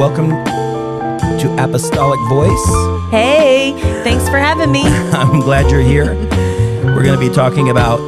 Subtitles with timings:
[0.00, 3.10] Welcome to Apostolic Voice.
[3.10, 4.80] Hey, thanks for having me.
[4.86, 6.14] I'm glad you're here.
[6.84, 7.98] We're going to be talking about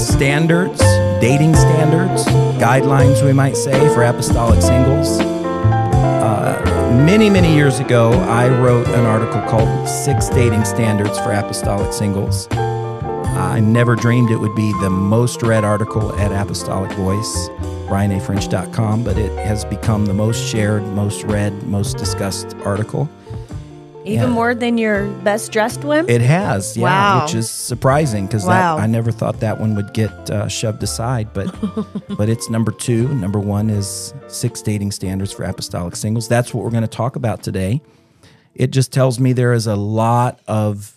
[0.00, 0.80] standards,
[1.20, 2.24] dating standards,
[2.60, 5.20] guidelines, we might say, for apostolic singles.
[5.20, 6.60] Uh,
[7.06, 12.48] many, many years ago, I wrote an article called Six Dating Standards for Apostolic Singles.
[12.50, 17.48] I never dreamed it would be the most read article at Apostolic Voice,
[17.90, 23.10] brianafrench.com, but it has become the most shared, most read, most discussed article.
[24.04, 26.08] Even more than your best dressed one?
[26.08, 27.24] It has, yeah, Wow.
[27.24, 28.78] which is surprising because Wow.
[28.78, 31.54] I never thought that one would get uh, shoved aside, but
[32.16, 33.08] but it's number two.
[33.14, 36.28] Number one is six dating standards for apostolic singles.
[36.28, 37.82] That's what we're going to talk about today.
[38.54, 40.94] It just tells me there is a lot of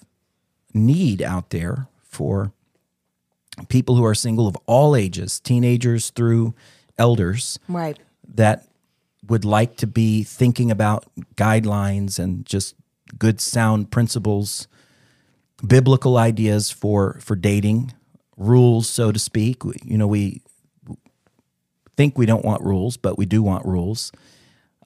[0.74, 2.52] need out there for
[3.68, 6.54] people who are single of all ages, teenagers through
[6.98, 7.98] elders, right.
[8.36, 8.68] that
[9.28, 11.06] would like to be thinking about
[11.36, 12.76] guidelines and just
[13.18, 14.68] good sound principles
[15.66, 17.94] biblical ideas for for dating
[18.38, 20.42] rules so to speak We- you know we
[21.96, 24.12] think we don't want rules but we do want rules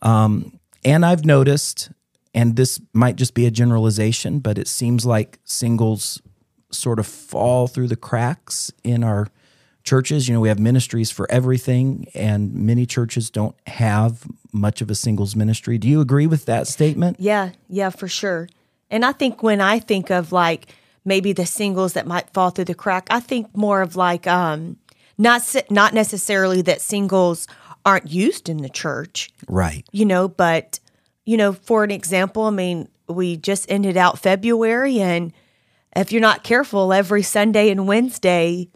[0.01, 1.89] um, and i've noticed
[2.35, 6.21] and this might just be a generalization but it seems like singles
[6.69, 9.27] sort of fall through the cracks in our
[9.87, 10.27] churches.
[10.27, 14.95] You know, we have ministries for everything, and many churches don't have much of a
[14.95, 15.77] singles ministry.
[15.77, 17.17] Do you agree with that statement?
[17.19, 18.47] Yeah, yeah, for sure.
[18.91, 20.67] And I think when I think of like
[21.05, 24.77] maybe the singles that might fall through the crack, I think more of like um
[25.17, 27.47] not not necessarily that singles
[27.85, 29.85] aren't used in the church, Right.
[29.91, 30.79] you know, but
[31.25, 35.31] you know, for an example, I mean, we just ended out February and
[35.95, 38.67] if you're not careful, every Sunday and Wednesday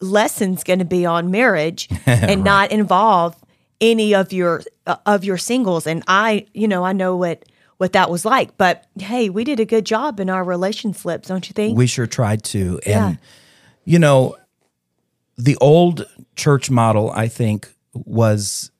[0.00, 3.36] lessons going to be on marriage and not involve
[3.80, 7.44] any of your uh, of your singles and I, you know, I know what
[7.78, 11.28] what that was like, but hey, we did a good job in our relation slips,
[11.28, 11.78] don't you think?
[11.78, 12.78] We sure tried to.
[12.84, 13.14] And, Yeah.
[13.86, 14.36] you know,
[15.38, 16.06] the old
[16.36, 18.70] church model, I think, was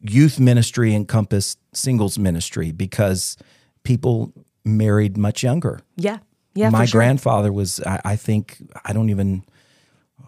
[0.00, 3.36] youth ministry encompassed singles ministry because
[3.82, 4.32] people
[4.64, 5.80] married much younger.
[5.96, 6.18] yeah.
[6.54, 7.00] Yeah, my sure.
[7.00, 8.56] grandfather was I, I think
[8.86, 9.44] i don't even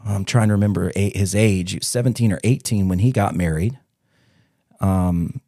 [0.06, 3.78] i'm trying to remember his age 17 or 18 when he got married
[4.80, 5.40] um,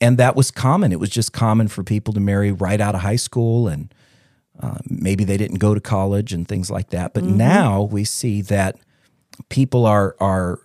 [0.00, 3.00] and that was common it was just common for people to marry right out of
[3.02, 3.92] high school and
[4.62, 7.28] uh, maybe they didn't go to college and things like that Mm-hmm.
[7.28, 8.76] but now we see that
[9.48, 10.60] people are are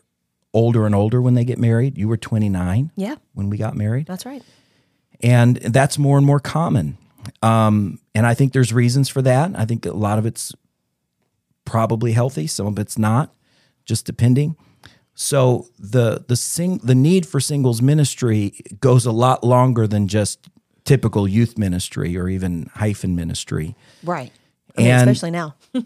[0.54, 4.06] older and older when they get married you were 29 Yeah, when we got married
[4.06, 4.44] that's right.
[5.22, 6.98] and that's more and more common.
[7.42, 9.52] Um, and I think there's reasons for that.
[9.58, 10.54] I think a lot of it's
[11.66, 13.34] probably healthy, some of it's not,
[13.86, 14.56] just depending.
[15.14, 20.48] So the the sing the need for singles ministry goes a lot longer than just
[20.84, 23.76] typical youth ministry or even hyphen ministry.
[24.04, 24.32] Right.
[24.78, 25.56] I mean, And- especially now.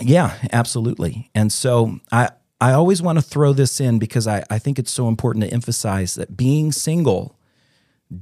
[0.00, 1.28] Yeah, absolutely.
[1.34, 2.28] And so I
[2.60, 5.52] I always want to throw this in because I, I think it's so important to
[5.52, 7.36] emphasize that being single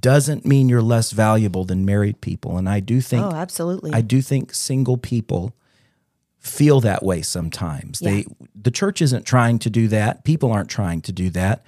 [0.01, 2.57] doesn't mean you're less valuable than married people.
[2.57, 3.93] And I do think Oh, absolutely.
[3.93, 5.55] I do think single people
[6.47, 8.01] feel that way sometimes.
[8.01, 8.11] Yeah.
[8.11, 10.25] They the church isn't trying to do that.
[10.25, 11.65] People aren't trying to do that.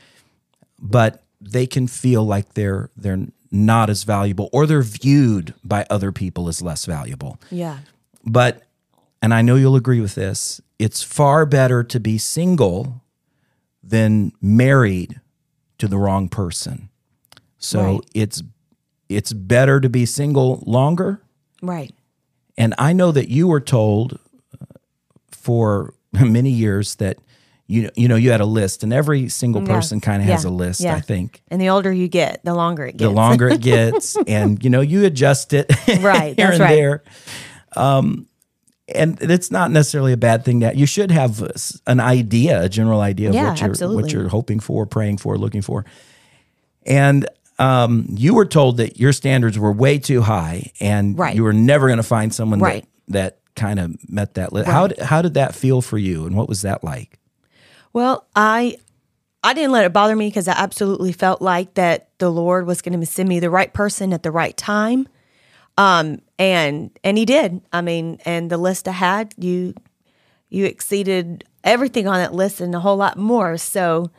[0.78, 6.12] But they can feel like they're they're not as valuable or they're viewed by other
[6.12, 7.38] people as less valuable.
[7.50, 7.78] yeah.
[8.24, 8.62] But,
[9.22, 13.00] and I know you'll agree with this, it's far better to be single
[13.82, 15.20] than married
[15.78, 16.90] to the wrong person.
[17.58, 18.00] So Right.
[18.14, 18.42] it's
[19.08, 21.22] it's better to be single longer.
[21.62, 21.94] Right.
[22.58, 24.18] And I know that you were told
[25.48, 27.16] for many years that
[27.66, 29.74] you you know you had a list, and every single Yeah.
[29.74, 30.80] person kind of has a list.
[30.80, 30.94] Yeah.
[30.94, 33.02] I think And the older you get, the longer it gets.
[33.02, 35.66] the longer it gets, and you know you adjust it
[36.00, 36.74] Right, here that's and right.
[36.76, 37.02] there.
[37.76, 38.26] Um,
[38.94, 41.42] and it's not necessarily a bad thing that you should have
[41.86, 45.36] an idea, a general idea of Yeah, what you're what you're hoping for, praying for,
[45.38, 45.84] looking for.
[46.86, 47.26] And
[47.58, 51.34] um, you were told that your standards were way too high, and Right.
[51.36, 52.84] you were never going to find someone Right.
[52.84, 54.68] that that kind of met that list.
[54.68, 54.96] How Right.
[54.96, 57.18] d- how did that feel for you, and what was that like?
[57.92, 58.78] Well, I
[59.42, 62.82] I didn't let it bother me because I absolutely felt like that the Lord was
[62.82, 65.08] going to send me the right person at the right time.
[65.76, 67.60] Um and and he did.
[67.72, 69.74] I mean, and the list I had, you
[70.48, 73.56] you exceeded everything on that list and a whole lot more.
[73.58, 74.10] So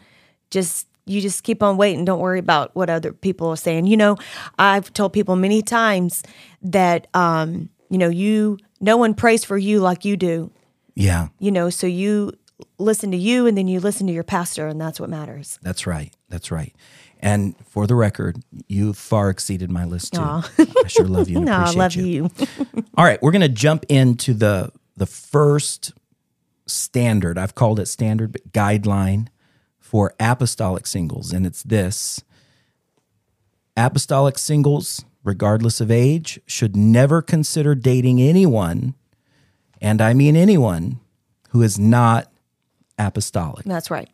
[0.51, 2.05] just you just keep on waiting.
[2.05, 3.87] Don't worry about what other people are saying.
[3.87, 4.15] You know,
[4.57, 6.23] I've told people many times
[6.61, 10.51] that um, you know, you no one prays for you like you do.
[10.95, 12.33] Yeah, You know, so you
[12.77, 15.57] listen to you and then you listen to your pastor and that's what matters.
[15.61, 16.13] That's right.
[16.27, 16.75] That's right.
[17.21, 20.21] And for the record, you far exceeded my list too.
[20.21, 20.43] I
[20.87, 21.37] sure love you.
[21.37, 22.05] And No, I love you.
[22.05, 22.29] you.
[22.97, 25.93] All right, we're going to jump into the the first
[26.65, 27.37] standard.
[27.37, 29.27] I've called it standard, but guideline
[29.79, 32.21] for apostolic singles, and it's this:
[33.77, 38.95] apostolic singles, regardless of age, should never consider dating anyone,
[39.79, 40.99] and I mean anyone
[41.51, 42.31] who is not
[42.97, 43.63] apostolic.
[43.63, 44.09] That's right.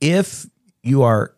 [0.00, 0.46] If
[0.84, 1.34] you are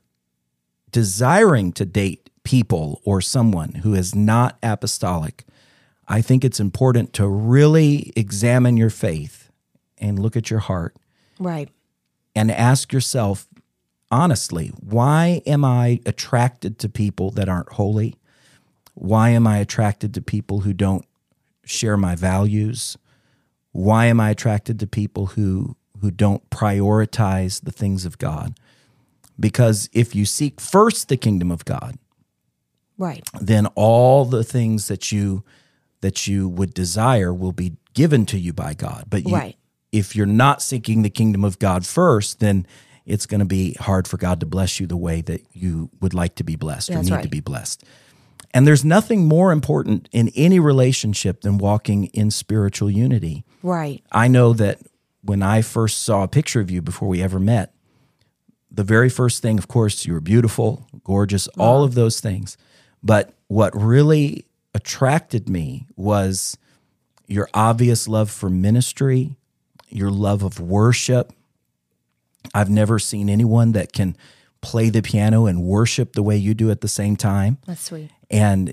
[0.93, 5.45] desiring to date people or someone who is not apostolic,
[6.07, 9.51] I think it's important to really examine your faith
[9.99, 10.95] and look at your heart
[11.39, 11.71] Right.
[12.35, 13.49] and ask yourself
[14.11, 18.15] honestly, why am I attracted to people that aren't holy?
[18.97, 21.05] Why am I attracted to people who don't
[21.65, 22.97] share my values?
[23.73, 28.59] Why am I attracted to people who who don't prioritize the things of God?
[29.39, 31.99] Because if you seek first the kingdom of God,
[32.97, 33.23] Right.
[33.39, 35.45] then all the things that you
[36.01, 39.05] that you would desire will be given to you by God.
[39.11, 39.57] But you, Right.
[39.93, 42.67] if you're not seeking the kingdom of God first, then
[43.05, 46.15] it's going to be hard for God to bless you the way that you would
[46.15, 47.23] like to be blessed or need right.
[47.23, 47.85] to be blessed.
[48.53, 53.45] And there's nothing more important in any relationship than walking in spiritual unity.
[53.63, 54.03] Right.
[54.13, 54.79] I know that
[55.23, 57.75] when I first saw a picture of you before we ever met,
[58.71, 62.57] the very first thing, of course, you were beautiful, gorgeous, all of those things.
[63.03, 64.45] But what really
[64.75, 66.57] attracted me was
[67.27, 69.37] your obvious love for ministry,
[69.89, 71.33] your love of worship.
[72.55, 74.17] I've never seen anyone that can
[74.61, 78.11] play the piano and worship the way you do at the same time That's sweet.
[78.31, 78.73] And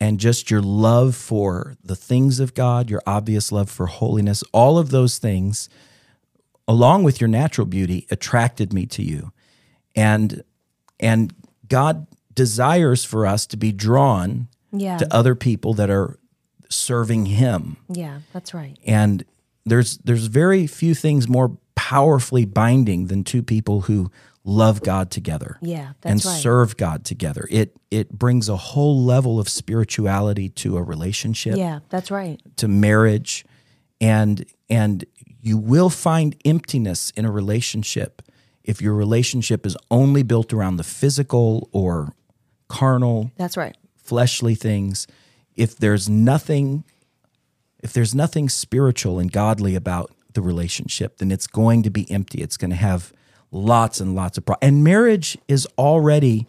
[0.00, 4.78] and just your love for the things of God, your obvious love for holiness, all
[4.78, 5.68] of those things
[6.68, 9.32] along with your natural beauty attracted me to you.
[9.96, 10.42] And
[11.00, 11.32] and
[11.68, 14.98] God desires for us to be drawn Yeah.
[14.98, 16.18] to other people that are
[16.68, 17.78] serving him.
[17.88, 18.20] Yeah.
[18.32, 18.78] That's right.
[18.86, 19.24] And
[19.64, 24.10] there's there's very few things more powerfully binding than two people who
[24.48, 25.92] love God together Yeah.
[26.02, 26.40] and right.
[26.40, 27.46] serve God together.
[27.50, 31.80] It it brings a whole level of spirituality to a relationship, yeah.
[31.90, 32.40] That's right.
[32.56, 33.44] to marriage,
[34.00, 35.04] and and
[35.40, 38.22] you will find emptiness in a relationship
[38.64, 42.12] if your relationship is only built around the physical or
[42.68, 43.74] carnal, That's right.
[43.96, 45.06] fleshly things.
[45.56, 46.84] If there's nothing
[47.82, 52.42] if there's nothing spiritual and godly about the relationship, then it's going to be empty.
[52.42, 53.12] It's going to have
[53.50, 54.66] lots and lots of problems.
[54.68, 56.46] And marriage is already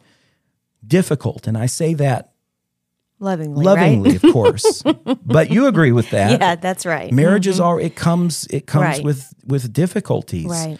[0.86, 1.48] difficult.
[1.48, 2.32] And I say that
[3.22, 3.66] Lovingly.
[3.66, 4.24] lovingly, Right?
[4.24, 4.84] of course.
[5.26, 6.40] but you agree with that.
[6.40, 6.56] yeah.
[6.56, 7.12] That's right.
[7.12, 9.04] Marriage is all it comes it comes Right.
[9.04, 10.46] with with difficulties.
[10.48, 10.78] Right.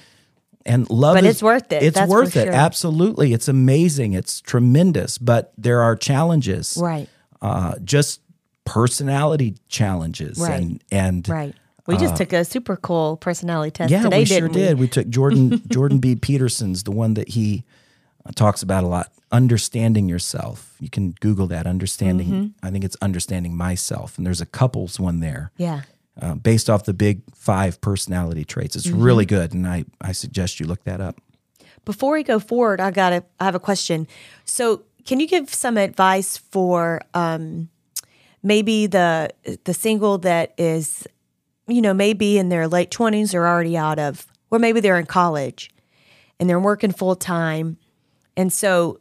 [0.66, 1.84] And love But is- it's worth it.
[1.84, 2.46] It's That's worth it.
[2.46, 2.54] sure.
[2.54, 3.34] Absolutely.
[3.34, 4.14] It's amazing.
[4.14, 6.78] It's tremendous, but there are challenges.
[6.82, 7.10] Right.
[7.42, 8.22] Uh just
[8.66, 10.62] personality challenges Right.
[10.62, 11.56] and and Right.
[11.90, 14.80] We just took a super cool personality test Uh, yeah, today, we sure did.
[14.80, 16.16] We took Jordan Jordan B.
[16.16, 17.64] Peterson's the one that he
[18.26, 19.12] uh, talks about a lot.
[19.32, 20.76] Understanding yourself.
[20.80, 21.68] You can Google that.
[21.68, 22.28] Understanding.
[22.28, 22.66] Mm-hmm.
[22.66, 25.82] I think it's understanding myself, and there's a couples one there, Yeah.
[26.22, 28.76] uh, based off the big five personality traits.
[28.76, 29.02] It's Mm-hmm.
[29.02, 31.16] really good, and I I suggest you look that up.
[31.86, 34.08] Before we go forward, I got I have a question.
[34.46, 37.70] So, can you give some advice for um,
[38.44, 39.30] maybe the
[39.64, 41.08] the single that is,
[41.70, 45.06] you know, maybe in their late twenties or already out of, or maybe they're in
[45.06, 45.72] college
[46.40, 47.78] and they're working full time,
[48.36, 49.00] and so,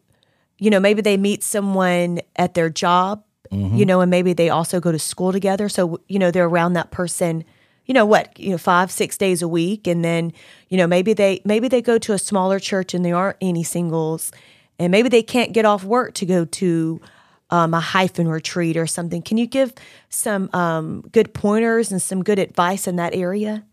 [0.59, 3.77] you know, maybe they meet someone at their job, mm-hmm.
[3.77, 5.69] you know, and maybe they also go to school together.
[5.69, 7.45] So, you know, they're around that person
[7.89, 9.87] you know what you know five six days a week.
[9.89, 10.33] And then
[10.69, 13.65] you know maybe they maybe they go to a smaller church and there aren't any
[13.65, 14.31] singles.
[14.79, 17.01] And maybe they can't get off work to go to
[17.50, 19.23] um, a hyphen retreat or something.
[19.23, 19.73] Can you give
[20.09, 23.64] some um, good pointers and some good advice in that area?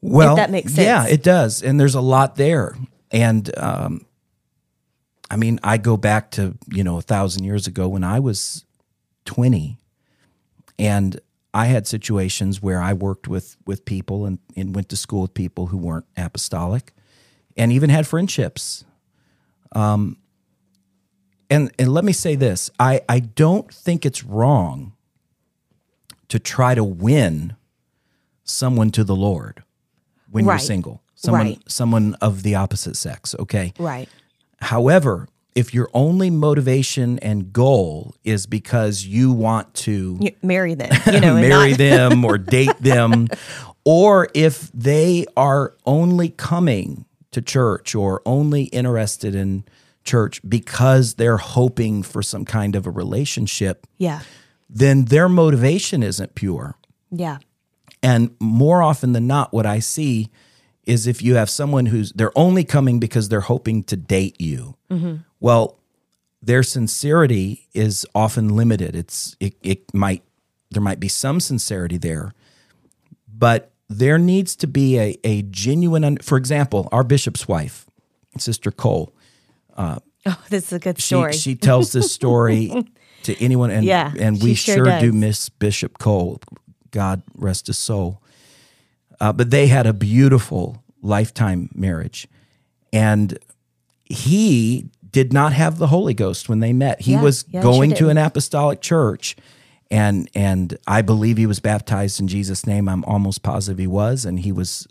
[0.00, 2.74] Well, that makes Yeah, it does, and there's a lot there.
[3.10, 4.06] And um,
[5.30, 8.64] I mean, I go back to you know a thousand years ago when I was
[9.24, 9.78] twenty,
[10.78, 11.20] and
[11.52, 15.34] I had situations where I worked with with people and, and went to school with
[15.34, 16.92] people who weren't apostolic,
[17.56, 18.84] and even had friendships.
[19.72, 20.16] Um,
[21.50, 24.92] and and let me say this: I I don't think it's wrong
[26.28, 27.56] to try to win
[28.44, 29.62] someone to the Lord
[30.30, 31.02] when you're single.
[31.14, 31.62] Someone Right.
[31.66, 33.74] someone of the opposite sex, okay?
[33.78, 34.08] right
[34.62, 40.90] However, if your only motivation and goal is because you want to you marry them
[41.12, 43.28] you know marry them or date them,
[43.84, 49.64] or if they are only coming to church or only interested in
[50.04, 54.20] church because they're hoping for some kind of a relationship, Yeah.
[54.68, 56.76] then their motivation isn't pure.
[57.10, 57.38] Yeah.
[58.02, 60.28] And more often than not, what I see
[60.86, 64.76] is if you have someone who's they're only coming because they're hoping to date you.
[64.90, 65.16] Mm-hmm.
[65.38, 65.78] Well,
[66.42, 68.96] their sincerity is often limited.
[68.96, 70.22] It's it, it might
[70.70, 72.32] there might be some sincerity there,
[73.28, 76.04] but there needs to be a, a genuine.
[76.04, 77.86] un- For example, our bishop's wife,
[78.38, 79.12] Sister Cole,
[80.26, 81.32] Oh, this is a good she story.
[81.32, 82.70] she tells this story
[83.22, 86.40] to anyone, and Yeah, and we she sure, sure do miss Bishop Cole.
[86.90, 88.20] God rest his soul.
[89.20, 92.26] Uh, but they had a beautiful lifetime marriage,
[92.92, 93.38] and
[94.04, 97.00] he did not have the Holy Ghost when they met.
[97.02, 99.36] He Yeah, was yeah, sure going to an apostolic church,
[99.90, 102.88] and and I believe he was baptized in Jesus' name.
[102.88, 104.86] I'm almost positive he was, and he was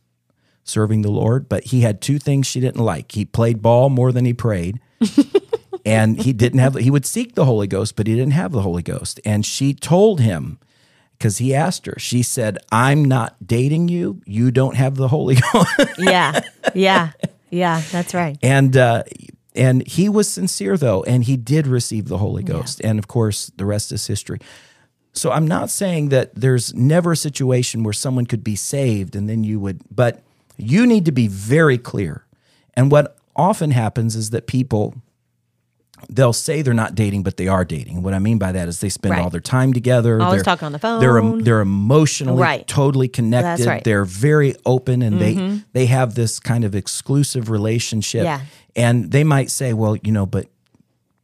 [0.64, 1.50] serving the Lord.
[1.50, 3.12] But he had two things she didn't like.
[3.12, 4.80] He played ball more than he prayed
[5.86, 8.62] and he didn't have he would seek the holy ghost but he didn't have the
[8.62, 10.60] holy ghost and she told him
[11.18, 15.36] because he asked her she said i'm not dating you you don't have the holy
[15.54, 16.42] ghost yeah.
[16.76, 17.12] Yeah.
[17.50, 17.82] Yeah.
[17.92, 18.38] That's right.
[18.44, 19.04] and uh
[19.56, 23.52] and he was sincere though and he did receive the holy ghost and of course
[23.56, 24.40] the rest is history
[25.14, 29.28] so i'm not saying that there's never a situation where someone could be saved and
[29.30, 30.22] then you would but
[30.60, 32.26] you need to be very clear
[32.76, 34.96] and what often happens is that people
[36.10, 38.02] they'll say they're not dating, but they are dating.
[38.04, 39.22] What I mean by that is they spend Right.
[39.22, 40.22] all their time together.
[40.22, 41.44] Always they're, talking on the They're phone.
[41.44, 42.66] they're emotionally Right.
[42.68, 43.66] totally connected.
[43.66, 43.80] right.
[43.82, 43.84] Mm-hmm.
[43.90, 48.24] They're very open, and they they have this kind of exclusive relationship.
[48.24, 48.42] Yeah.
[48.78, 50.48] And they might say, well, you know, but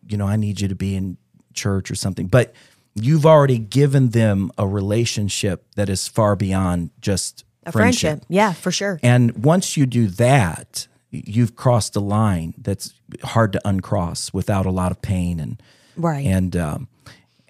[0.10, 1.18] you know, I need you to be in
[1.54, 2.27] church or something.
[2.27, 2.54] But
[2.96, 8.02] you've already given them a relationship that is far beyond just A friendship.
[8.10, 8.26] friendship.
[8.30, 9.00] Yeah, for sure.
[9.04, 12.94] And once you do that, you've crossed a line that's
[13.24, 15.62] hard to uncross without a lot of pain and
[15.98, 16.26] Right.
[16.26, 16.88] and um,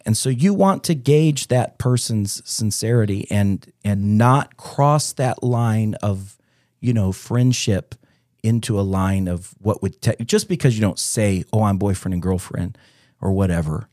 [0.05, 5.95] and so you want to gauge that person's sincerity and and not cross that line
[6.03, 6.37] of
[6.79, 7.95] you know friendship
[8.43, 12.13] into a line of what would te- just because you don't say oh I'm boyfriend
[12.13, 12.77] and girlfriend
[13.19, 13.89] or whatever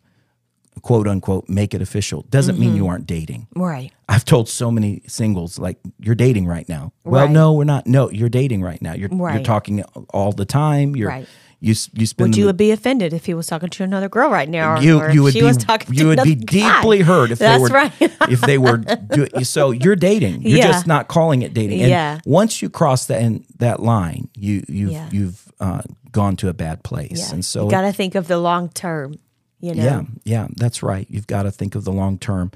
[0.81, 2.76] quote unquote make it official doesn't mean Mm-hmm.
[2.79, 3.47] you aren't dating.
[3.55, 3.93] Right.
[4.09, 6.93] I've told so many singles like you're dating right now.
[7.05, 7.31] Well, Right.
[7.31, 7.87] no, we're not.
[7.87, 8.95] No, you're dating right now.
[8.95, 9.83] You're you're talking
[10.14, 10.97] all the time.
[10.97, 11.26] You're Right.
[11.61, 14.09] you you spend Would you ma- would be offended if he was talking to another
[14.09, 14.75] girl right now?
[14.75, 16.81] Or, you or you would she be was talking you would be another guy.
[16.81, 17.93] deeply hurt if That's they were right.
[18.31, 20.43] if they were do, so you're dating.
[20.43, 20.69] You're Yeah.
[20.73, 21.81] just not calling it dating.
[21.83, 22.21] And Yeah.
[22.25, 25.09] once you cross that in, that line, you you've Yeah.
[25.12, 27.31] you've uh, gone to a bad place.
[27.31, 29.14] And so you got to think of the long term.
[29.62, 29.83] You know.
[29.85, 31.07] yeah, yeah, that's right.
[31.09, 32.50] You've got to think of the long term.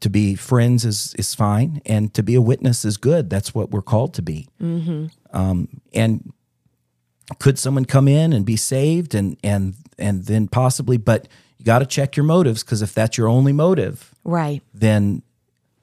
[0.00, 3.30] To be friends is is fine, and to be a witness is good.
[3.30, 4.48] That's what we're called to be.
[4.60, 5.06] Mm-hmm.
[5.32, 6.32] Um, and
[7.38, 11.78] could someone come in and be saved, and and and then possibly, but you got
[11.78, 14.60] to check your motives because if that's your only motive, Right.
[14.74, 15.22] then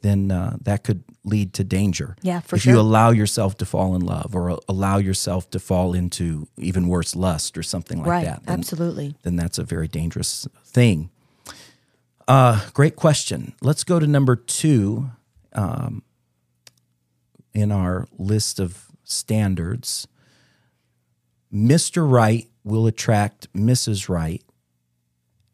[0.01, 2.15] then uh, that could lead to danger.
[2.21, 2.73] Yeah, for if sure.
[2.73, 7.15] you allow yourself to fall in love or allow yourself to fall into even worse
[7.15, 8.25] lust or something like right.
[8.25, 9.15] that, then- Absolutely.
[9.21, 11.09] then that's a very dangerous thing.
[12.27, 13.53] Uh, great question.
[13.61, 15.11] Let's go to number two
[15.53, 16.01] um,
[17.53, 20.07] in our list of standards.
[21.53, 22.09] Mr.
[22.09, 24.07] Right will attract Mrs.
[24.07, 24.41] Right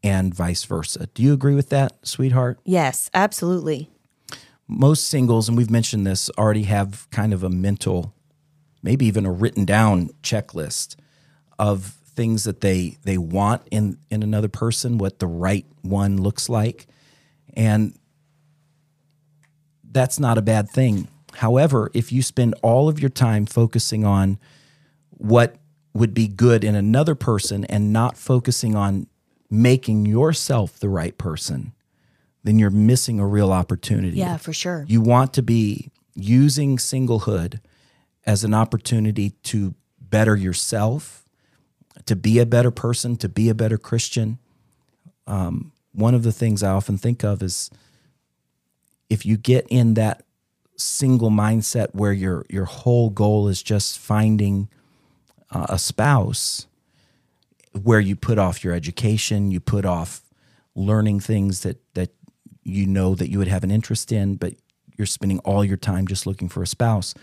[0.03, 1.09] and vice versa.
[1.13, 2.59] Do you agree with that, sweetheart?
[2.63, 3.09] Yes.
[3.13, 3.89] Absolutely.
[4.67, 8.13] Most singles, and we've mentioned this, already have kind of a mental,
[8.83, 10.95] maybe even a written down checklist
[11.57, 16.49] of things that they they want in in another person, what the right one looks
[16.49, 16.87] like,
[17.53, 17.97] and
[19.91, 21.07] that's not a bad thing.
[21.33, 24.39] However, if you spend all of your time focusing on
[25.11, 25.55] what
[25.93, 29.07] would be good in another person and not focusing on
[29.49, 31.73] making yourself the right person,
[32.47, 34.17] then you're missing a real opportunity.
[34.17, 34.85] Yeah, for sure.
[34.87, 37.59] You want to be using singlehood
[38.25, 41.25] as an opportunity to better yourself,
[42.05, 44.39] to be a better person, to be a better Christian.
[45.27, 47.69] Um, one of the things I often think of is
[49.09, 50.23] if you get in that
[50.77, 54.69] single mindset where your your whole goal is just finding
[55.51, 56.65] uh, a spouse,
[57.73, 60.21] where you put off your education, you put off
[60.75, 62.11] learning things that that
[62.67, 64.53] you know that you would have an interest in, but
[64.97, 67.13] you're spending all your time just looking for a spouse.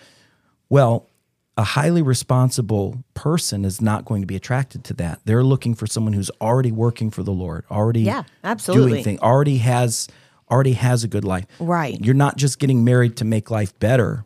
[0.69, 1.09] Well,
[1.57, 5.21] a highly responsible person is not going to be attracted to that.
[5.25, 8.91] They're looking for someone who's already working for the Lord, already Yeah, absolutely.
[8.93, 10.09] doing things, already has
[10.51, 11.47] already has a good life.
[11.59, 11.99] Right.
[12.05, 14.25] You're not just getting married to make life better.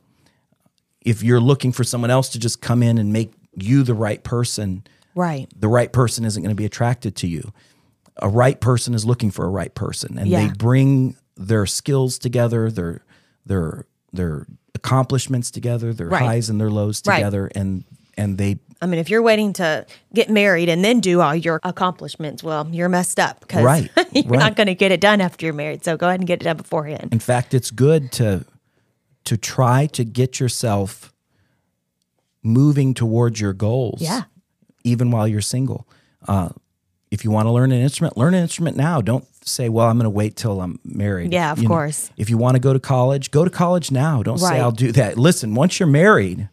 [1.00, 4.22] If you're looking for someone else to just come in and make you the right
[4.22, 4.82] person,
[5.14, 5.48] Right.
[5.56, 7.52] the right person isn't going to be attracted to you.
[8.20, 12.70] A right person is looking for a right person, and they bring their skills together,
[12.70, 13.02] their
[13.46, 16.22] their their accomplishments together, their Right.
[16.22, 17.16] highs and their lows Right.
[17.16, 17.84] together, and
[18.16, 19.84] and they I mean, if you're waiting to
[20.14, 24.24] get married and then do all your accomplishments, well, you're messed up because Right, you're
[24.24, 24.38] right.
[24.38, 25.84] not going to get it done after you're married.
[25.84, 27.08] So go ahead and get it done beforehand.
[27.12, 28.44] In fact, it's good to
[29.24, 31.12] to try to get yourself
[32.42, 34.00] moving towards your goals.
[34.00, 34.22] Yeah.
[34.84, 35.86] Even while you're single.
[36.26, 36.50] Uh,
[37.10, 39.00] if you want to learn an instrument, learn an instrument now.
[39.00, 42.10] Don't say, "Well, I'm going to wait till I'm married." Yeah, of You know, course.
[42.16, 44.22] if you want to go to college, go to college now.
[44.22, 44.50] Don't Right.
[44.56, 46.48] say, "I'll do that." Listen, once you're married,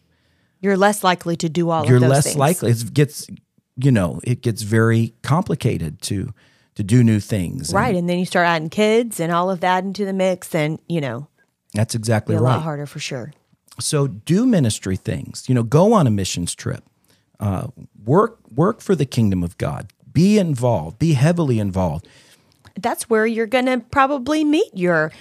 [0.62, 1.92] You're less likely to do all of that.
[1.92, 2.36] you're less things.
[2.38, 2.72] likely.
[2.72, 3.28] It gets,
[3.76, 6.34] you know, it gets very complicated to
[6.76, 7.72] to do new things.
[7.74, 7.96] Right.
[7.96, 11.00] And then you start adding kids and all of that into the mix, and, you
[11.00, 11.28] know,
[11.74, 12.56] That's exactly a right.
[12.56, 13.32] lot harder for sure.
[13.80, 16.82] so do ministry things you know go on a missions trip
[17.42, 17.68] uh,
[18.06, 22.08] work work for the kingdom of god be involved be heavily involved.
[22.80, 25.12] That's where you're going to probably meet your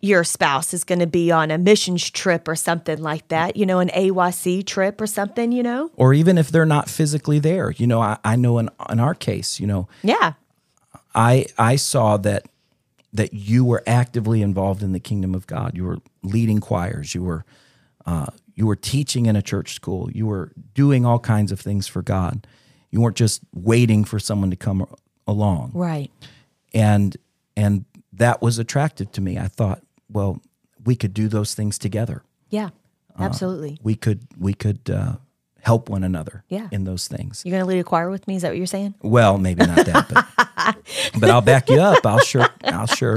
[0.00, 3.66] your spouse is going to be on a missions trip or something like that, you
[3.66, 5.90] know, an AYC trip or something, you know?
[5.96, 9.14] or even if they're not physically there you know i, I know in, in our
[9.14, 10.32] case you know Yeah.
[11.14, 12.46] i i saw that
[13.12, 15.72] that you were actively involved in the kingdom of god.
[15.76, 17.14] You were leading choirs.
[17.14, 17.44] You were
[18.06, 20.10] uh, you were teaching in a church school.
[20.12, 22.46] You were doing all kinds of things for god
[22.90, 24.86] you weren't just waiting for someone to come
[25.26, 26.10] along Right.
[26.72, 27.16] and
[27.56, 29.38] and that was attractive to me.
[29.38, 30.40] I thought, well,
[30.84, 32.22] we could do those things together.
[32.50, 32.70] Yeah.
[33.18, 33.78] Uh, Absolutely.
[33.82, 35.16] We could we could uh,
[35.68, 36.68] help one another Yeah.
[36.72, 37.42] in those things.
[37.44, 38.36] You're going to lead a choir with me?
[38.36, 38.94] Is that what you're saying?
[39.02, 40.76] Well, maybe not that, but
[41.20, 42.04] but I'll back you up.
[42.06, 43.16] I'll sure I'll sure.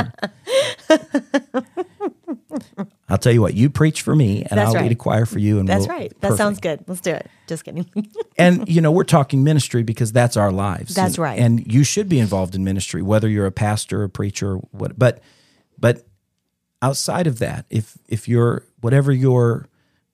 [3.10, 3.54] I'll tell you what.
[3.54, 4.84] You preach for me, and That's I'll right.
[4.84, 5.60] lead a choir for you.
[5.60, 6.10] And That's we'll- right.
[6.10, 6.38] That perfect.
[6.38, 6.84] sounds good.
[6.88, 7.30] Let's do it.
[7.48, 7.86] Just kidding.
[8.38, 11.40] and you know we're talking ministry because that's our lives That's And- right.
[11.40, 15.22] and you should be involved in ministry whether you're a pastor a preacher what but
[15.78, 16.06] but
[16.82, 19.68] outside of that if if you're whatever your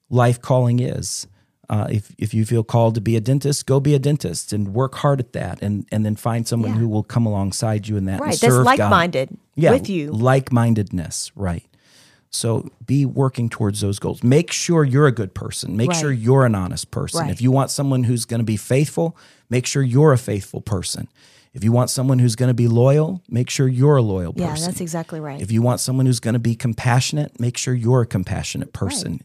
[0.10, 1.28] life calling is
[1.70, 4.74] uh, if if you feel called to be a dentist go be a dentist and
[4.74, 6.78] work hard at that and and then find someone Yeah.
[6.80, 8.30] who will come alongside you in that right.
[8.30, 8.90] That's serve like God.
[8.90, 10.12] minded yeah, with you.
[10.12, 11.64] like-mindedness right
[12.30, 16.00] so be working towards those goals make sure you're a good person make Right.
[16.00, 17.32] sure you're an honest person Right.
[17.32, 19.16] if you want someone who's going to be faithful
[19.50, 21.08] make sure you're a faithful person
[21.54, 24.48] if you want someone who's going to be loyal make sure you're a loyal person.
[24.56, 25.42] Yeah, that's exactly right.
[25.42, 29.22] if you want someone who's going to be compassionate make sure you're a compassionate person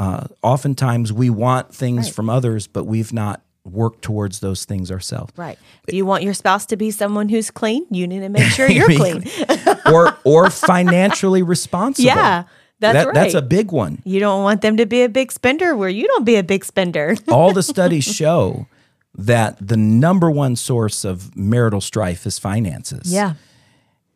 [0.00, 2.14] uh, oftentimes we want things Right.
[2.14, 5.58] from others but we've not worked towards those things ourselves right.
[5.86, 8.66] If you want your spouse to be someone who's clean, you need to make sure
[8.76, 9.24] you're clean.
[9.86, 12.44] or or financially responsible Yeah,
[12.80, 15.76] that's That- that's a big one You don't want them to be a big spender
[15.76, 17.14] where you don't be a big spender.
[17.28, 18.66] all the studies show
[19.14, 23.12] that the number one source of marital strife is finances.
[23.12, 23.34] yeah.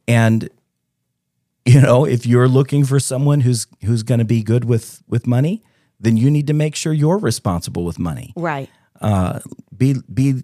[0.09, 0.49] And
[1.67, 5.27] you know, if you're looking for someone who's who's going to be good with with
[5.27, 5.63] money,
[6.01, 8.33] then you need to make sure you're responsible with money.
[8.37, 8.69] Right.
[9.01, 9.41] Uh,
[9.77, 10.43] be be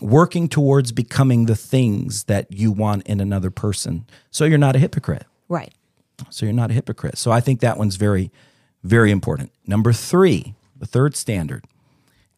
[0.00, 4.06] working towards becoming the things that you want in another person.
[4.30, 5.24] So you're not a hypocrite.
[5.48, 5.72] Right.
[6.30, 7.18] So you're not a hypocrite.
[7.18, 8.30] So I think that one's very,
[8.82, 9.52] very important.
[9.66, 11.64] Number three, the third standard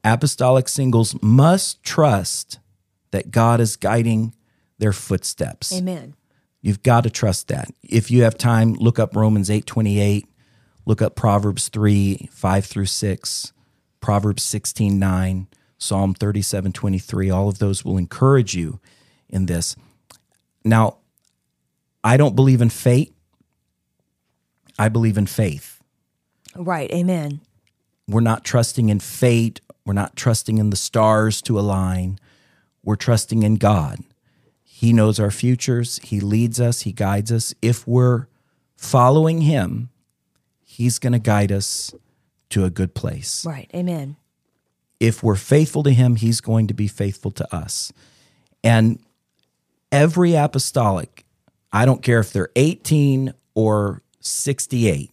[0.04, 2.60] apostolic singles must trust
[3.10, 4.34] that God is guiding
[4.78, 5.72] their footsteps.
[5.72, 6.14] Amen.
[6.60, 7.68] You've got to trust that.
[7.82, 10.27] If you have time, look up Romans 8 28,
[10.88, 13.53] look up Proverbs 3 5 through 6,
[14.01, 15.46] Proverbs 16 9,
[15.77, 17.31] Psalm 37 23.
[17.31, 18.81] All of those will encourage you
[19.29, 19.77] in this.
[20.64, 20.96] Now,
[22.03, 23.14] I don't believe in fate,
[24.79, 25.81] I believe in faith.
[26.57, 26.90] Right.
[26.90, 27.42] Amen.
[28.09, 32.18] We're not trusting in fate, we're not trusting in the stars to align,
[32.83, 33.98] we're trusting in God.
[34.64, 35.98] He knows our futures.
[36.05, 36.83] He leads us.
[36.83, 37.53] He guides us.
[37.61, 38.29] If we're
[38.77, 39.90] following Him,
[40.78, 41.92] He's going to guide us
[42.50, 43.44] to a good place.
[43.44, 43.68] Right.
[43.74, 44.14] Amen.
[45.00, 47.92] If we're faithful to Him, He's going to be faithful to us.
[48.62, 49.00] And
[49.90, 51.24] every apostolic,
[51.72, 55.10] I don't care if they're 18 or 68,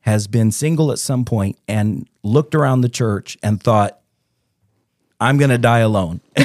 [0.00, 4.00] has been single at some point and looked around the church and thought,
[5.20, 6.22] I'm going to die alone.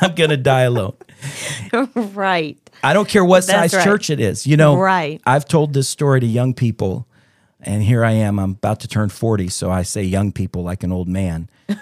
[0.00, 0.94] I'm going to die alone.
[1.94, 2.58] right.
[2.82, 3.84] I don't care what That's size right.
[3.84, 4.46] church it is.
[4.46, 5.20] You know, Right.
[5.24, 7.06] I've told this story to young people,
[7.60, 8.38] and here I am.
[8.38, 11.48] I'm about to turn 40, so I say young people like an old man.
[11.68, 11.76] uh,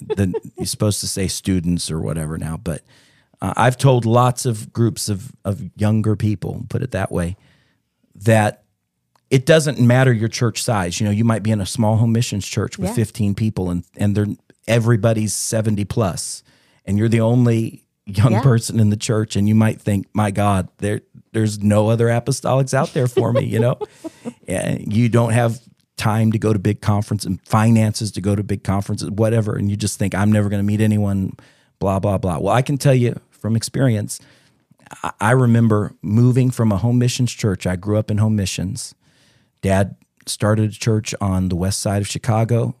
[0.00, 2.82] the, you're supposed to say students or whatever now, but
[3.40, 7.36] uh, I've told lots of groups of, of younger people, put it that way,
[8.14, 8.62] that
[9.30, 11.00] it doesn't matter your church size.
[11.00, 12.94] You know, you might be in a small home missions church with Yeah.
[12.96, 14.26] 15 people and and they're
[14.68, 16.42] everybody's 70 plus
[16.84, 18.42] and you're the only young Yeah.
[18.42, 21.00] person in the church and you might think, "My God, there
[21.32, 23.78] there's no other apostolics out there for me," you know?
[24.48, 25.60] and you don't have
[25.96, 29.70] time to go to big conferences and finances to go to big conferences, whatever, and
[29.70, 31.34] you just think I'm never going to meet anyone
[31.78, 32.38] blah blah blah.
[32.38, 34.18] Well, I can tell you from experience
[35.02, 37.66] I- I remember moving from a home missions church.
[37.66, 38.94] I grew up in home missions.
[39.62, 39.94] Dad
[40.26, 42.74] started a church on the west side of Chicago,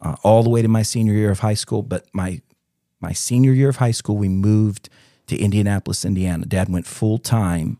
[0.00, 1.82] uh, all the way to my senior year of high school.
[1.82, 2.40] But my
[3.00, 4.88] my senior year of high school, we moved
[5.28, 6.46] to Indianapolis, Indiana.
[6.46, 7.78] Dad went full time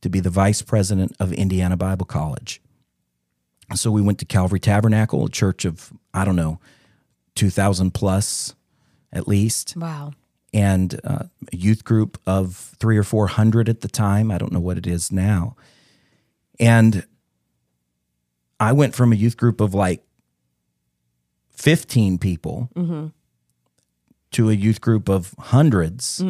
[0.00, 2.60] to be the vice president of Indiana Bible College.
[3.74, 6.58] So we went to Calvary Tabernacle, a church of I don't know,
[7.34, 8.54] two thousand plus,
[9.12, 10.12] at least Wow.
[10.54, 14.30] and uh, a youth group of three or four hundred at the time.
[14.30, 15.56] I don't know what it is now.
[16.60, 17.04] And
[18.60, 20.02] I went from a youth group of like
[21.52, 22.70] 15 people
[24.32, 26.20] to a youth group of 100s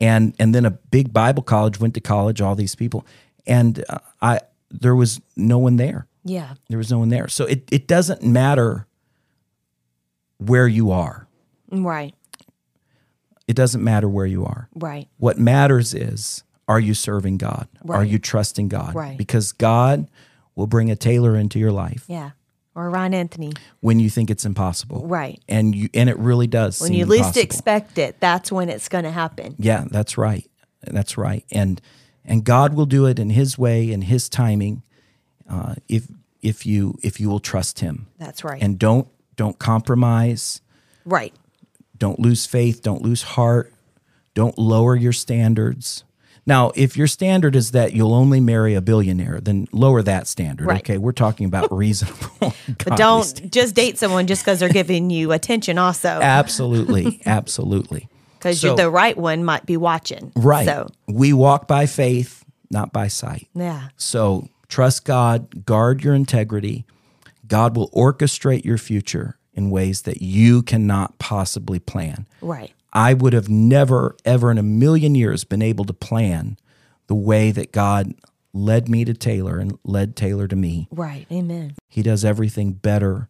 [0.00, 3.06] And, and then a big Bible college, went to college, all these people.
[3.46, 4.40] And uh, I,
[4.70, 6.06] there was no one there.
[6.24, 6.54] Yeah.
[6.68, 7.28] There was no one there.
[7.28, 8.86] So it, it doesn't matter
[10.38, 11.28] where you are.
[11.70, 12.14] Right.
[13.46, 14.68] It doesn't matter where you are.
[14.74, 15.08] Right.
[15.18, 17.68] What matters is are you serving God?
[17.88, 18.94] Are you trusting God?
[18.94, 19.18] Right.
[19.18, 20.08] Because God
[20.54, 22.30] will bring a Taylor into your life Yeah.
[22.74, 23.52] Or Ryan Anthony.
[23.80, 25.06] when you think it's impossible.
[25.06, 25.40] Right.
[25.48, 27.42] And you and it really does When you least impossible.
[27.42, 29.56] expect it, that's when it's going to happen.
[29.58, 30.48] Yeah, that's right.
[30.82, 31.44] That's right.
[31.52, 31.80] And
[32.24, 34.82] and God will do it in His way and His timing,
[35.50, 36.06] uh, if
[36.40, 38.62] if you if you will trust Him That's right.
[38.62, 39.06] and don't
[39.36, 40.60] don't compromise,
[41.04, 41.34] right.
[41.98, 43.72] don't lose faith, don't lose heart,
[44.34, 46.04] don't lower your standards.
[46.44, 50.66] Now, if your standard is that you'll only marry a billionaire, then lower that standard.
[50.66, 50.80] Right.
[50.80, 52.28] Okay, we're talking about reasonable.
[52.40, 53.50] But don't standards.
[53.54, 58.08] just date someone just because they're giving you attention, also, Absolutely, absolutely.
[58.38, 60.32] because So- the right one might be watching.
[60.34, 60.66] Right.
[60.66, 63.46] So, We walk by faith, not by sight.
[63.54, 63.88] yeah.
[63.96, 66.86] So trust God, guard your integrity.
[67.46, 72.26] God will orchestrate your future in ways that you cannot possibly plan.
[72.40, 72.72] Right.
[72.92, 76.58] I would have never, ever in a million years been able to plan
[77.06, 78.14] the way that God
[78.52, 80.88] led me to Taylor and led Taylor to me.
[80.90, 81.26] Right.
[81.32, 81.74] Amen.
[81.88, 83.28] He does everything better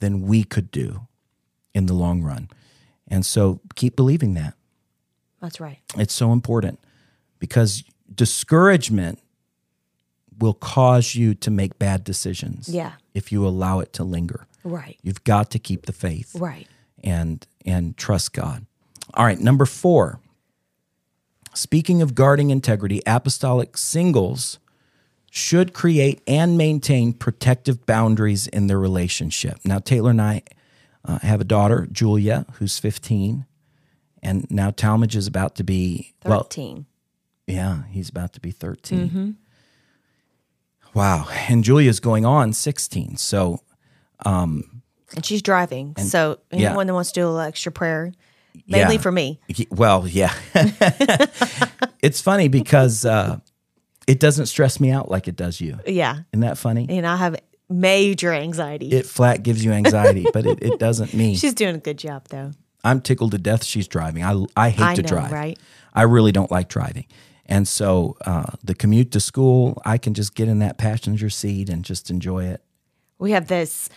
[0.00, 1.06] than we could do
[1.72, 2.48] in the long run.
[3.06, 4.54] And so keep believing that.
[5.40, 5.78] That's right.
[5.96, 6.80] It's so important
[7.38, 9.20] because discouragement
[10.38, 12.92] will cause you to make bad decisions Yeah.
[13.14, 14.46] if you allow it to linger.
[14.64, 14.98] Right.
[15.02, 16.66] You've got to keep the faith Right.
[17.04, 18.66] and and trust God.
[19.16, 20.20] All right, number 4.
[21.54, 24.58] Speaking of guarding integrity, apostolic singles
[25.30, 29.58] should create and maintain protective boundaries in their relationship.
[29.64, 30.42] Now, Taylor and I
[31.04, 33.46] uh, have a daughter, Julia, who's 15,
[34.22, 36.84] and now Talmadge is about to be well, 13.
[37.46, 39.08] yeah, he's about to be 13.
[40.94, 41.28] Wow.
[41.48, 43.16] And Julia's going on 16.
[43.18, 43.60] So,
[45.14, 45.94] and she's driving.
[45.96, 46.68] so, yeah.
[46.68, 48.12] anyone that wants to do a little extra prayer,
[48.66, 49.00] mainly Yeah.
[49.00, 49.40] for me.
[49.70, 50.32] well, yeah.
[52.02, 53.38] it's funny because uh,
[54.06, 55.78] it doesn't stress me out like it does you.
[55.86, 56.20] Yeah.
[56.32, 56.86] Isn't that funny?
[56.88, 57.36] And I have
[57.68, 58.90] major anxiety.
[58.90, 61.36] It flat gives you anxiety, but it, it doesn't me.
[61.36, 62.52] she's doing a good job, though.
[62.84, 64.22] I'm tickled to death she's driving.
[64.22, 65.32] I, I hate I to know, drive.
[65.32, 65.58] right?
[65.92, 67.06] I really don't like driving.
[67.46, 71.68] And so uh, the commute to school, I can just get in that passenger seat
[71.68, 72.62] and just enjoy it.
[73.18, 73.88] We have this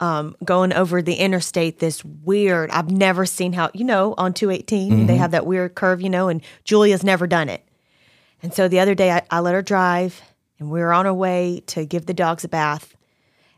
[0.00, 4.92] um, going over the interstate, this weird, I've never seen how, you know, on 218,
[4.92, 5.06] Mm-hmm.
[5.06, 7.64] they have that weird curve, you know, and Julia's never done it.
[8.42, 10.22] And so the other day I, I let her drive
[10.60, 12.94] and we were on our way to give the dogs a bath.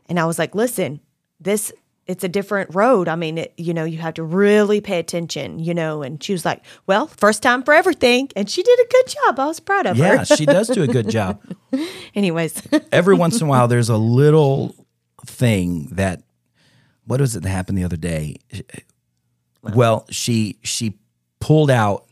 [0.09, 0.99] And I was like, listen,
[1.39, 1.71] this,
[2.07, 3.07] it's a different road.
[3.07, 6.01] I mean, it, you know, you have to really pay attention, you know.
[6.01, 8.29] And she was like, well, first time for everything.
[8.35, 9.39] And she did a good job.
[9.39, 10.15] I was proud of Yeah, her.
[10.15, 11.39] Yeah, she does do a good job.
[12.15, 14.75] Anyways, every once in a while there's a little
[15.25, 16.23] thing that
[17.05, 18.59] what was it that happened the other day uh,
[19.73, 20.97] well she she
[21.39, 22.07] pulled out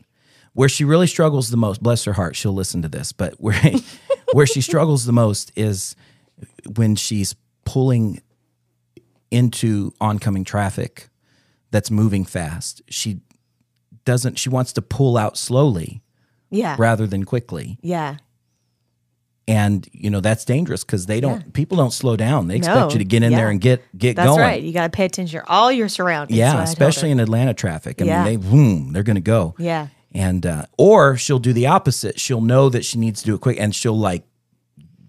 [0.52, 3.60] where she really struggles the most bless her heart she'll listen to this but where
[4.32, 5.96] where she struggles the most is
[6.76, 8.20] when she's pulling
[9.30, 11.08] into oncoming traffic
[11.70, 13.20] that's moving fast she
[14.04, 16.02] doesn't she wants to pull out slowly
[16.50, 16.74] yeah.
[16.78, 18.16] rather than quickly Yeah.
[19.50, 22.90] And you know that's dangerous because they don't people don't slow down they expect No,
[22.92, 24.26] you to get in there and get get going.
[24.26, 24.62] That's going right.
[24.62, 26.36] You got to pay attention to all your surroundings.
[26.38, 26.72] yeah So I told her.
[26.72, 28.24] especially in atlanta traffic i Yeah.
[28.24, 29.88] mean they boom they're gonna go Yeah.
[30.12, 33.40] and uh, or she'll do the opposite she'll know that she needs to do it
[33.40, 34.24] quick and she'll like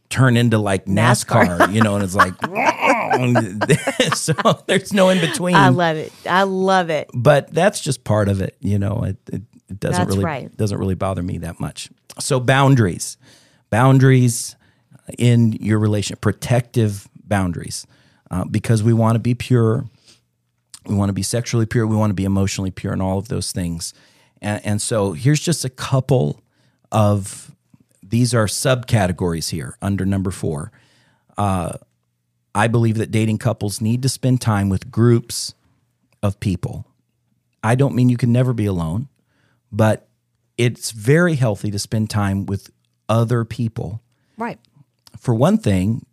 [0.10, 1.74] turn into like NASCAR, NASCAR.
[1.74, 2.34] you know, and it's like
[4.16, 4.34] so
[4.68, 5.56] there's no in between.
[5.56, 6.12] I love it.
[6.30, 7.10] I love it.
[7.14, 9.04] but that's just part of it, you know.
[9.06, 10.58] It, it, it doesn't That's really right.
[10.58, 11.90] doesn't really bother me that much.
[12.20, 13.16] So boundaries,
[13.72, 14.56] boundaries
[15.18, 17.88] in your relation, protective boundaries,
[18.30, 19.86] uh, because we want to be pure,
[20.86, 23.30] we want to be sexually pure, we want to be emotionally pure, and all of
[23.30, 23.94] those things.
[24.42, 26.42] And, and so here's just a couple
[26.92, 27.52] of
[28.04, 30.72] these are subcategories here under number four.
[31.38, 31.74] Uh,
[32.54, 35.54] I believe that dating couples need to spend time with groups
[36.22, 36.86] of people.
[37.64, 39.08] I don't mean you can never be alone,
[39.72, 40.10] but
[40.58, 42.70] it's very healthy to spend time with
[43.12, 44.02] other people.
[44.38, 44.58] Right.
[45.20, 46.06] For one thing,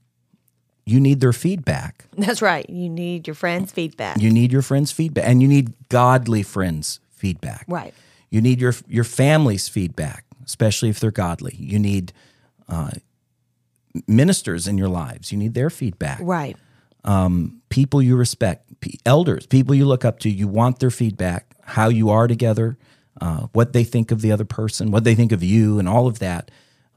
[0.85, 2.07] you need their feedback.
[2.19, 2.69] That's right.
[2.69, 4.21] You need your friends' feedback.
[4.21, 7.65] You need your friends' feedback, and you need godly friends' feedback.
[7.69, 7.95] right.
[8.31, 11.55] You need your your family's feedback, especially if they're godly.
[11.59, 12.13] You need
[12.69, 12.91] uh,
[14.07, 15.33] ministers in your lives.
[15.33, 16.19] You need their feedback.
[16.21, 16.55] Right.
[17.71, 18.71] People you respect,
[19.07, 20.29] elders, people you look up to.
[20.29, 22.77] You want their feedback, how you are together,
[23.21, 26.07] uh, what they think of the other person, what they think of you, and all
[26.07, 26.51] of that.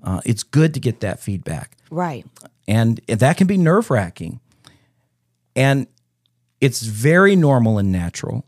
[0.03, 2.25] Uh, it's good to get that feedback Right.
[2.67, 4.39] and that can be nerve wracking.
[5.55, 5.87] And
[6.59, 8.45] it's very normal and natural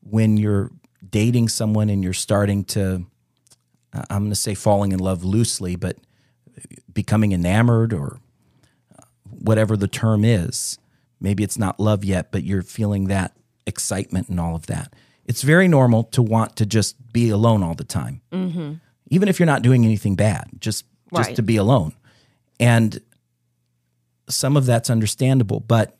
[0.00, 0.70] when you're
[1.08, 3.04] dating someone and you're starting to,
[3.92, 5.96] uh, I'm going to say falling in love loosely, but
[6.92, 8.18] becoming enamored or
[8.98, 10.78] uh, whatever the term is.
[11.20, 13.32] Maybe it's not love yet, but you're feeling that
[13.66, 14.92] excitement and all of that.
[15.24, 18.20] It's very normal to want to just be alone all the time,
[19.10, 20.48] even if you're not doing anything bad.
[20.60, 21.36] Just just Right.
[21.36, 21.92] to be alone,
[22.60, 23.00] and
[24.28, 25.60] some of that's understandable.
[25.60, 25.96] But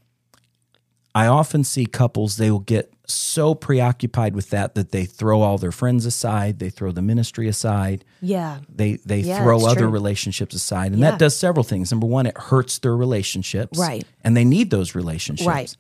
[1.15, 5.59] I often see couples they will get so preoccupied with that that they throw all
[5.59, 8.59] their friends aside, they throw the ministry aside, Yeah.
[8.69, 9.89] they they Yeah, throw other true.
[9.89, 11.13] relationships aside and Yeah.
[11.13, 14.05] that does several things number one it hurts their relationships Right.
[14.25, 15.77] and they need those relationships Right.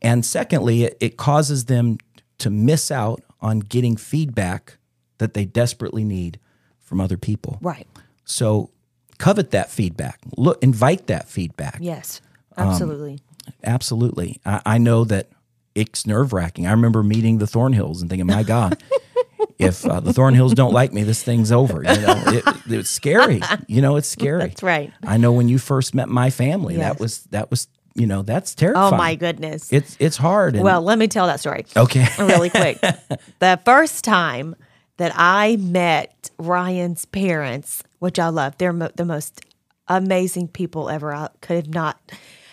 [0.00, 1.98] and secondly it, it causes them
[2.38, 4.78] to miss out on getting feedback
[5.18, 6.38] that they desperately need
[6.80, 7.86] from other people Right.
[8.28, 8.70] So
[9.18, 12.20] covet that feedback look invite that feedback Yes.
[12.56, 13.20] Um, Absolutely.
[13.64, 15.30] absolutely i, I know that
[15.74, 18.82] it's nerve-wracking i remember meeting the thornhills and thinking my god
[19.58, 21.78] if uh, the Thornhills don't like me, this thing's over.
[21.78, 23.40] You know, it, it's scary.
[23.66, 24.40] You know, it's scary.
[24.40, 24.92] That's right.
[25.04, 28.54] I know when you first met my family, that was that was you know that's
[28.54, 28.94] terrifying.
[28.94, 29.72] oh my goodness.
[29.72, 30.54] It's it's hard.
[30.54, 31.66] and- well, let me tell that story.
[31.76, 32.06] okay.
[32.18, 32.80] really quick.
[33.40, 34.54] the first time
[34.96, 39.40] that I met Ryan's parents, which I love, they're mo- the most
[39.88, 41.12] amazing people ever.
[41.12, 42.00] I could have not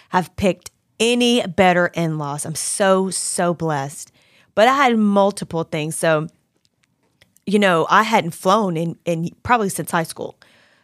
[0.09, 2.45] have picked any better in laws.
[2.45, 4.11] I'm so, so blessed.
[4.55, 5.95] But I had multiple things.
[5.95, 6.27] So,
[7.45, 10.37] you know, I hadn't flown in, in probably since high school.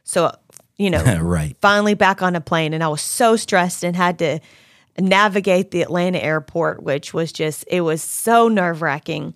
[0.03, 0.35] So,
[0.77, 1.55] you know, right.
[1.61, 4.39] finally back on a plane and I was so stressed and had to
[4.99, 9.33] navigate the Atlanta airport, which was just, it was so nerve wracking.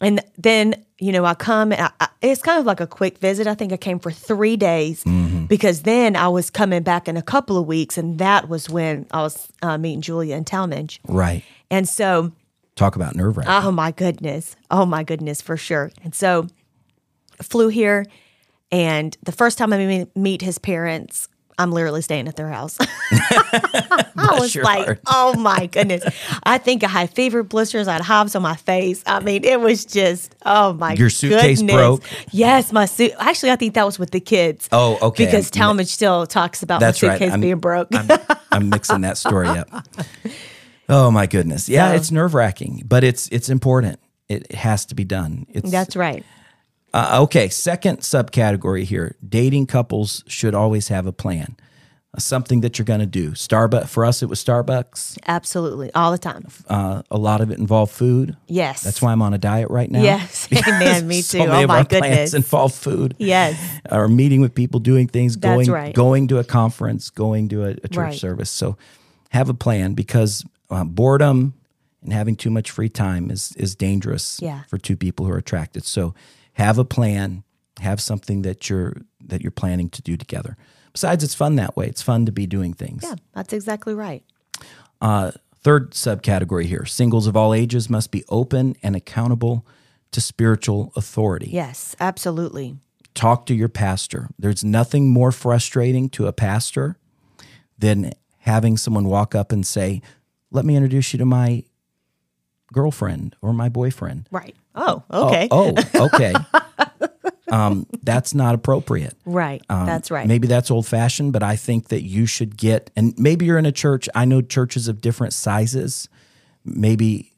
[0.00, 3.18] And then, you know, I come, and I, I, it's kind of like a quick
[3.18, 3.46] visit.
[3.46, 5.02] I think I came for three days
[5.48, 7.96] because then I was coming back in a couple of weeks.
[7.98, 11.00] And that was when I was uh, meeting Julia and Talmadge.
[11.08, 11.42] Right.
[11.70, 12.32] And so,
[12.76, 13.52] Talk about nerve wracking.
[13.52, 14.56] Oh my goodness.
[14.70, 15.90] Oh my goodness, for sure.
[16.04, 16.46] And so
[17.42, 18.06] flew here
[18.72, 21.28] and the first time I meet his parents,
[21.60, 22.76] I'm literally staying at their house.
[23.12, 25.00] I was like, heart.
[25.06, 26.04] oh my goodness.
[26.44, 29.02] I think I had fever blisters, I had hives on my face.
[29.06, 31.74] I mean, it was just, oh my Your suitcase goodness.
[31.76, 32.02] broke?
[32.30, 33.12] Yes, my suit.
[33.18, 34.68] Actually, I think that was with the kids.
[34.72, 35.26] Oh, okay.
[35.26, 37.12] Because Talmadge still talks about my That's right.
[37.12, 37.88] suitcase I'm- being broke.
[37.92, 38.08] I'm,
[38.50, 39.68] I'm mixing that story up.
[40.92, 41.68] Oh my goodness.
[41.68, 44.00] Yeah, So- it's nerve wracking, but it's it's important.
[44.28, 45.46] It has to be done.
[45.48, 46.24] It's That's right.
[46.92, 49.16] Uh, okay, second subcategory here.
[49.26, 51.56] Dating couples should always have a plan,
[52.12, 53.30] uh, something that you're going to do.
[53.30, 55.16] Starbucks for us, it was Starbucks.
[55.26, 55.92] Absolutely.
[55.94, 56.46] All the time.
[56.68, 58.36] Uh, a lot of it involved food.
[58.48, 58.82] Yes.
[58.82, 60.02] That's why I'm on a diet right now.
[60.02, 60.48] Yes.
[60.68, 61.06] Amen.
[61.06, 61.46] Me so too.
[61.46, 62.34] many Oh of my our plans goodness.
[62.34, 63.14] involve food.
[63.18, 63.56] Yes.
[63.90, 65.94] Or meeting with people, doing things, That's going right.
[65.94, 68.14] going to a conference, going to a, a church Right.
[68.18, 68.50] service.
[68.50, 68.76] So
[69.30, 71.54] have a plan because uh, boredom
[72.02, 74.62] and having too much free time is is dangerous Yeah.
[74.68, 75.84] for two people who are attracted.
[75.84, 76.14] So
[76.54, 77.44] have a plan,
[77.80, 80.56] have something that you're that you're planning to do together.
[80.92, 81.86] Besides, it's fun that way.
[81.86, 83.02] It's fun to be doing things.
[83.04, 84.24] Yeah, that's exactly right.
[85.00, 85.30] Uh,
[85.62, 89.64] third subcategory here: singles of all ages must be open and accountable
[90.10, 91.48] to spiritual authority.
[91.50, 92.76] Yes, absolutely.
[93.14, 94.28] talk to your pastor.
[94.38, 96.96] There's nothing more frustrating to a pastor
[97.78, 100.02] than having someone walk up and say,
[100.50, 101.64] "Let me introduce you to my
[102.72, 104.56] girlfriend or my boyfriend." Right.
[104.74, 105.48] Oh, Oh, okay.
[105.50, 105.74] Oh,
[106.06, 106.32] okay.
[107.50, 109.14] um, that's not appropriate.
[109.24, 109.62] Right.
[109.68, 110.22] that's right.
[110.22, 113.58] Um, Maybe that's old fashioned, but I think that you should get, and maybe you're
[113.58, 114.08] in a church.
[114.14, 116.08] I know churches of different sizes.
[116.64, 117.32] Maybe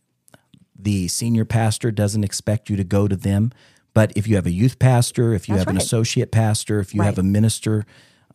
[0.78, 3.52] the senior pastor doesn't expect you to go to them.
[3.94, 6.94] But if you have a youth pastor, if you That's have an associate pastor, if
[6.94, 7.84] you have a minister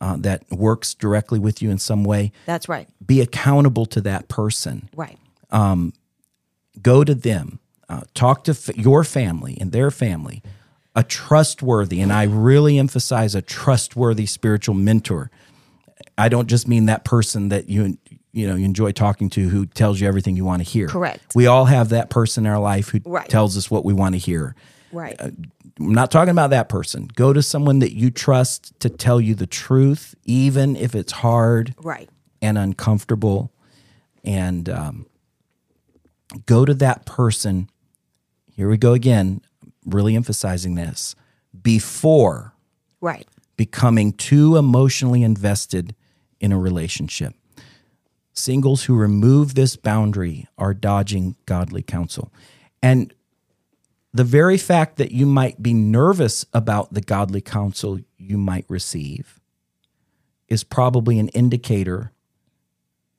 [0.00, 2.88] uh, that works directly with you in some way, That's right.
[3.04, 4.88] be accountable to that person.
[4.94, 5.18] Right.
[6.80, 7.58] Go to them,
[7.88, 10.42] uh, talk to f- your family and their family,
[10.94, 15.30] a trustworthy, and I really emphasize a trustworthy spiritual mentor.
[16.16, 17.96] I don't just mean that person that you
[18.32, 20.88] you know you enjoy talking to who tells you everything you want to hear.
[20.88, 21.34] Correct.
[21.34, 23.28] We all have that person in our life who Right.
[23.28, 24.54] tells us what we want to hear.
[24.92, 25.16] Right.
[25.20, 27.08] I'm not talking about that person.
[27.14, 31.74] Go to someone that you trust to tell you the truth, even if it's hard
[31.82, 32.08] right.
[32.42, 33.52] and uncomfortable.
[34.24, 35.06] And um,
[36.46, 37.70] go to that person.
[38.58, 39.40] Here we go again,
[39.86, 41.14] really emphasizing this
[41.62, 42.54] before
[43.00, 43.24] Right.
[43.56, 45.94] becoming too emotionally invested
[46.40, 47.34] in a relationship.
[48.32, 52.32] Singles who remove this boundary are dodging godly counsel.
[52.82, 53.14] And
[54.12, 59.38] the very fact that you might be nervous about the godly counsel you might receive
[60.48, 62.10] is probably an indicator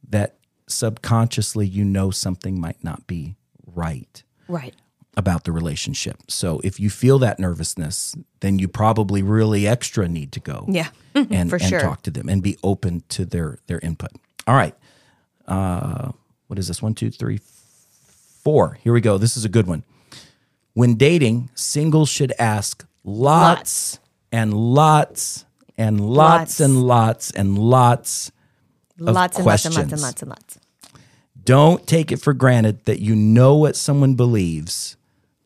[0.06, 0.36] that
[0.68, 4.76] subconsciously you know something might not be right Right.
[5.18, 6.18] About the relationship.
[6.28, 10.90] So if you feel that nervousness, then you probably really extra need to go Yeah.
[11.14, 11.80] and, For and sure.
[11.82, 14.12] talk to them and be open to their their input.
[14.48, 14.76] All right.
[15.48, 16.12] Uh,
[16.48, 16.82] what is this?
[16.82, 17.40] One, two, three,
[18.44, 18.78] four.
[18.84, 19.18] Here we go.
[19.18, 19.84] This is a good one.
[20.74, 24.00] When dating, singles should ask lots,
[24.32, 25.46] and lots
[25.78, 26.60] and lots, Lots.
[26.60, 28.32] and lots and lots.
[29.00, 30.60] Of lots and lots and lots and lots and lots.
[31.44, 34.98] Don't take it for granted that you know what someone believes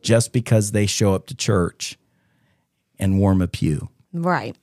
[0.04, 1.98] just because they show up to church
[3.00, 3.90] and warm a pew.
[4.14, 4.56] Right.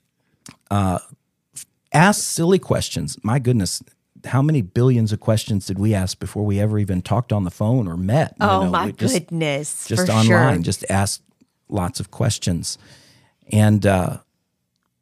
[1.93, 3.19] Ask silly questions.
[3.25, 3.83] My goodness,
[4.27, 7.51] how many billions of questions did we ask before we ever even talked on the
[7.51, 8.35] phone or met?
[8.41, 9.87] You Oh know, my just, goodness.
[9.89, 10.63] Just for online, Sure.
[10.63, 11.21] just ask
[11.69, 12.79] lots of questions.
[13.51, 14.19] And uh,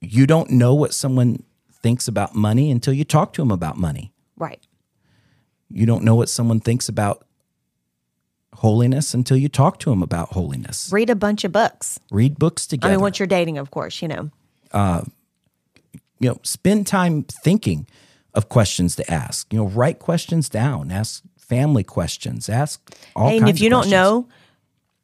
[0.01, 1.43] you don't know what someone
[1.83, 4.13] thinks about money until you talk to them about money.
[4.37, 4.67] Right.
[5.69, 7.27] You don't know what someone thinks about
[8.55, 10.91] holiness until you talk to them about holiness.
[10.93, 12.01] Read a bunch of books.
[12.11, 12.93] Read books together.
[12.93, 14.31] I mean, once you're dating, of course, you know.
[14.73, 15.03] Uh,
[16.21, 17.87] you know, spend time thinking
[18.35, 19.53] of questions to ask.
[19.53, 20.91] You know, write questions down.
[20.91, 22.49] Ask family questions.
[22.49, 24.29] Ask all and kinds if you don't know,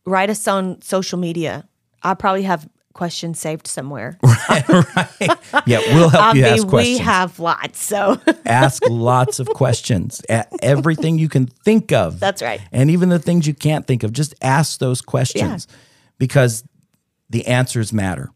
[0.04, 1.66] write us on social media.
[2.02, 4.16] I probably have questions saved somewhere.
[4.22, 5.38] right, right.
[5.66, 6.98] yeah, we'll help I you mean, ask questions.
[7.00, 7.82] we have lots.
[7.82, 10.22] So ask lots of questions.
[10.62, 12.18] Everything you can think of.
[12.20, 12.60] That's right.
[12.72, 15.66] And even the things you can't think of, just ask those questions
[16.18, 16.64] because
[17.28, 18.30] the answers matter.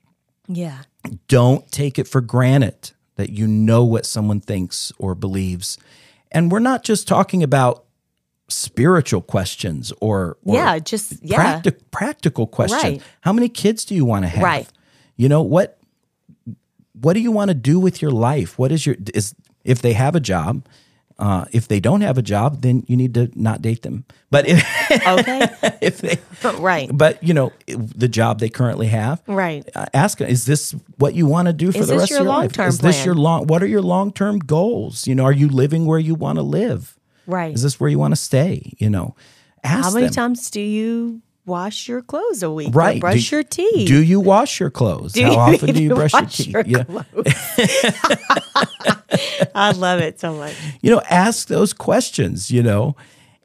[0.48, 0.82] yeah.
[1.28, 5.78] don't take it for granted that you know what someone thinks or believes.
[6.30, 7.84] And we're not just talking about
[8.48, 11.60] spiritual questions or, or Yeah, just yeah.
[11.60, 12.82] practi- practical questions.
[12.82, 13.02] Right.
[13.20, 14.42] How many kids do you want to have?
[14.42, 14.68] Right.
[15.16, 15.78] You know what
[17.00, 18.58] what do you want to do with your life?
[18.58, 19.34] What is your is
[19.64, 20.66] if they have a job,
[21.18, 24.04] uh, if they don't have a job, then you need to not date them.
[24.30, 24.58] But if,
[25.06, 25.48] Okay.
[25.80, 26.18] if they
[26.58, 26.88] right.
[26.92, 29.68] but you know the job they currently have Right.
[29.74, 32.26] uh, ask is this what you want to do for Is the rest of your
[32.26, 35.84] life is this your long what are your long-term goals you know are you living
[35.86, 36.97] where you want to live
[37.28, 37.54] Right.
[37.54, 39.14] is this where you want to stay you know
[39.62, 40.14] ask How many them.
[40.14, 42.74] times do you wash your clothes a week?
[42.74, 43.86] right brush do, your teeth?
[43.86, 46.64] do you wash your clothes Do how you often do you brush your teeth your
[46.66, 46.84] yeah.
[49.54, 50.54] I love it so much.
[50.82, 52.96] you know ask those questions you know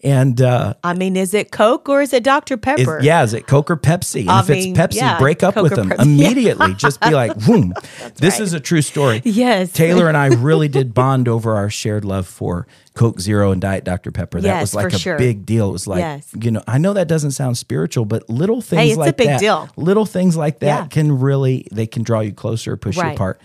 [0.04, 2.56] and uh I mean, is it Coke or is it Dr.
[2.56, 3.00] is, Pepper?
[3.02, 4.26] yeah, is it Coke or Pepsi?
[4.28, 6.02] If it's Pepsi, yeah, break up Coke with them Pepsi.
[6.04, 6.74] immediately.
[6.76, 7.74] Just be like, boom.
[8.16, 8.40] this right.
[8.42, 9.22] is a true story.
[9.24, 9.72] Yes.
[9.72, 13.84] Taylor and I really did bond over our shared love for Coke Zero and Diet
[13.86, 14.12] Dr.
[14.12, 14.42] Pepper.
[14.42, 15.18] That Yes, was like a sure.
[15.18, 15.70] big deal.
[15.70, 16.28] It was like, Yes.
[16.40, 19.28] you know, I know that doesn't sound spiritual, but little things it's a like big
[19.28, 19.70] that, deal.
[19.78, 20.88] little things like that Yeah.
[20.88, 23.40] can really, they can draw you closer, push you apart.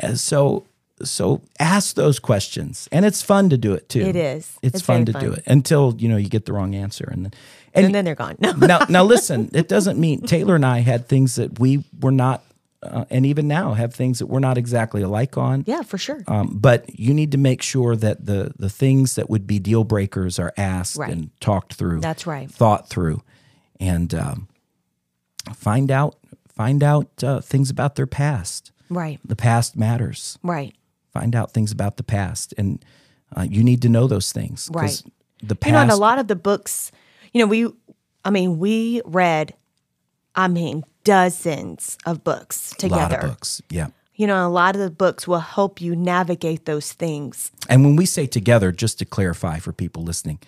[0.00, 0.64] And so,
[1.04, 4.00] so ask those questions, and it's fun to do it too.
[4.00, 4.58] It is.
[4.62, 7.24] It's, It's fun to do it until you know you get the wrong answer, and
[7.26, 7.32] then
[7.74, 8.36] and then they're gone.
[8.40, 8.52] No.
[8.52, 9.50] now, now listen.
[9.54, 12.42] It doesn't mean Taylor and I had things that we were not,
[12.82, 15.64] uh, and even now have things that we're not exactly alike on.
[15.66, 16.22] Yeah, for sure.
[16.26, 19.84] Um, but you need to make sure that the the things that would be deal
[19.84, 21.12] breakers are asked Right.
[21.12, 22.00] and talked through.
[22.00, 22.50] That's right.
[22.50, 23.22] Thought through,
[23.78, 24.48] and um,
[25.54, 26.16] find out
[26.48, 28.72] find out uh, things about their past.
[28.90, 29.20] Right.
[29.24, 30.38] The past matters.
[30.42, 30.74] Right.
[31.18, 32.84] Find out things about the past, and
[33.36, 34.70] uh, you need to know those things.
[34.72, 35.02] Right.
[35.42, 35.68] The past.
[35.68, 36.92] You know, and a lot of the books,
[37.32, 37.68] you know, we,
[38.24, 39.54] I mean, we read
[40.38, 43.26] I mean, dozens of books A lot together.
[43.26, 43.60] of books.
[43.70, 43.88] Yeah.
[44.14, 47.50] You know, a lot of the books will help you navigate those things.
[47.68, 50.38] And when we say together, just to clarify for people listening,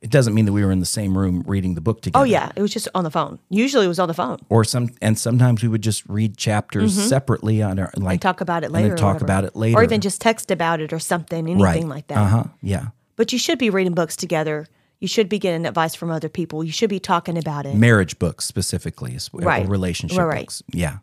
[0.00, 2.22] it doesn't mean that we were in the same room reading the book together.
[2.22, 3.38] Oh yeah, it was just on the phone.
[3.50, 4.38] Usually it was on the phone.
[4.48, 8.08] Or some, and sometimes we would just read chapters separately on our like Mm-hmm.
[8.10, 8.96] And talk about it and later.
[8.96, 9.24] talk whatever.
[9.24, 11.84] about it later, Or even just text about it or something, anything right.
[11.84, 12.18] like that.
[12.18, 12.44] Uh huh.
[12.62, 12.86] Yeah.
[13.16, 14.66] But you should be reading books together.
[15.00, 16.62] You should be getting advice from other people.
[16.64, 17.74] You should be talking about it.
[17.76, 19.68] Marriage books specifically, Right.
[19.68, 20.62] relationship Right, books.
[20.72, 20.98] Yeah.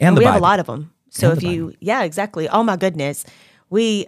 [0.00, 0.92] And the we have a lot of them.
[1.10, 2.48] So And if the you, yeah, exactly.
[2.48, 3.24] Oh my goodness,
[3.70, 4.06] we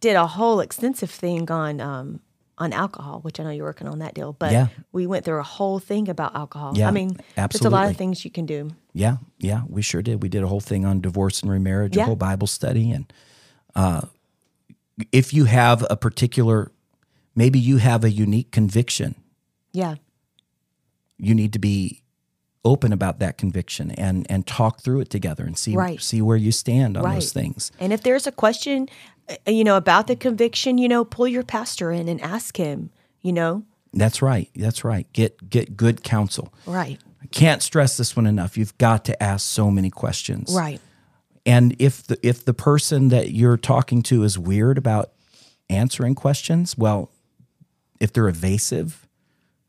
[0.00, 2.20] did a whole extensive thing on um,
[2.58, 4.32] on alcohol, which I know you're working on that deal.
[4.32, 4.68] But Yeah.
[4.92, 6.76] we went through a whole thing about alcohol.
[6.76, 8.70] Yeah, I mean, it's a lot of things you can do.
[8.92, 10.22] Yeah, yeah, we sure did.
[10.22, 13.12] We did a whole thing on divorce and remarriage, a whole Bible study, and
[13.76, 14.02] uh,
[15.12, 16.72] if you have a particular,
[17.36, 19.14] maybe you have a unique conviction,
[19.72, 19.96] Yeah,
[21.16, 22.02] you need to be
[22.68, 26.00] open about that conviction and and talk through it together and see Right.
[26.00, 27.14] see where you stand on Right.
[27.14, 27.72] those things.
[27.80, 28.88] and if there's a question,
[29.28, 32.90] uh, you know, about the conviction, you know, pull your pastor in and ask him.
[33.22, 33.62] You know,
[33.92, 34.48] That's right.
[34.54, 35.06] That's right.
[35.12, 36.52] Get get good counsel.
[36.66, 38.56] right, I can't stress this one enough.
[38.58, 40.54] You've got to ask so many questions.
[40.54, 40.80] right,
[41.46, 45.10] And if the if the person that you're talking to is weird about
[45.70, 47.10] answering questions, well,
[48.00, 49.06] if they're evasive,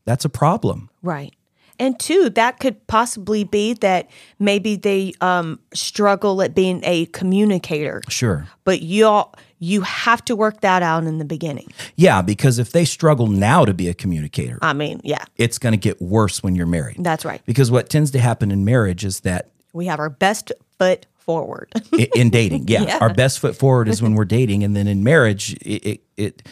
[0.06, 0.90] that's a problem.
[1.02, 1.34] right.
[1.80, 8.02] And two, that could possibly be that maybe they um, struggle at being a communicator.
[8.10, 8.48] Sure.
[8.66, 9.24] but you
[9.62, 11.68] you have to work that out in the beginning.
[11.98, 15.74] Yeah, because if they struggle now to be a communicator, I mean, yeah, it's going
[15.74, 16.98] to get worse when you're married.
[17.00, 17.42] that's right.
[17.46, 21.72] Because what tends to happen in marriage is that We have our best foot forward.
[22.16, 22.98] in dating, yeah, Yeah.
[23.02, 26.48] our best foot forward is when we're dating, and then in marriage, it, it, it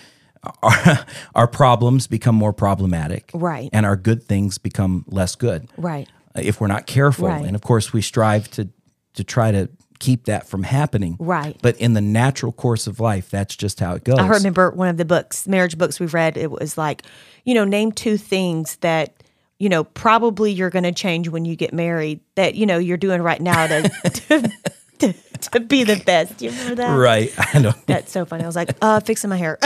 [0.64, 3.70] our, our problems become more problematic, Right.
[3.74, 5.70] and our good things become less good.
[5.78, 6.08] right.
[6.36, 7.28] if we're not careful.
[7.28, 7.46] Right.
[7.46, 8.70] And of course, we strive to
[9.16, 9.68] to try to
[10.00, 11.18] keep that from happening.
[11.20, 11.58] Right.
[11.64, 14.20] But in the natural course of life, that's just how it goes.
[14.20, 17.02] I remember one of the books, marriage books we've read, it was like,
[17.44, 19.24] you know, name two things that,
[19.58, 22.96] you know, probably you're going to change when you get married that, you know, you're
[22.98, 24.52] doing right now to, to,
[25.00, 25.14] to,
[25.52, 26.38] to be the best.
[26.38, 26.96] Do you remember that?
[26.96, 27.34] Right.
[27.54, 27.74] I know.
[27.86, 28.44] That's so funny.
[28.44, 29.58] I was like, uh, fixing my hair.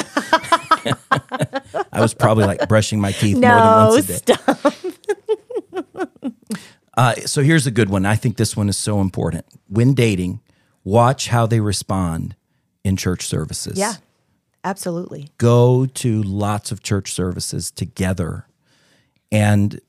[1.91, 4.35] I was probably like brushing my teeth more than once a day.
[4.35, 4.73] stop.
[6.97, 8.05] Uh, so here's a good one.
[8.05, 9.45] I think this one is so important.
[9.67, 10.41] When dating,
[10.83, 12.35] watch how they respond
[12.83, 13.77] in church services.
[13.77, 13.95] Yeah,
[14.63, 15.29] absolutely.
[15.37, 18.45] Go to lots of church services together
[19.31, 19.79] and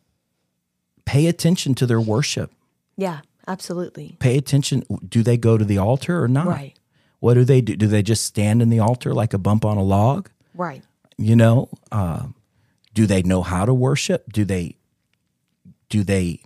[1.05, 2.53] pay attention to their worship.
[2.97, 4.17] Yeah, absolutely.
[4.19, 4.83] pay attention.
[5.09, 6.47] Do they go to the altar or not?
[6.47, 6.75] Right.
[7.21, 7.77] What do they do?
[7.77, 10.29] Do they just stand in the altar like a bump on a log?
[10.55, 10.83] Right.
[11.19, 12.27] You know, uh,
[12.95, 14.33] do they know how to worship?
[14.33, 14.77] Do they?
[15.89, 16.41] Do they?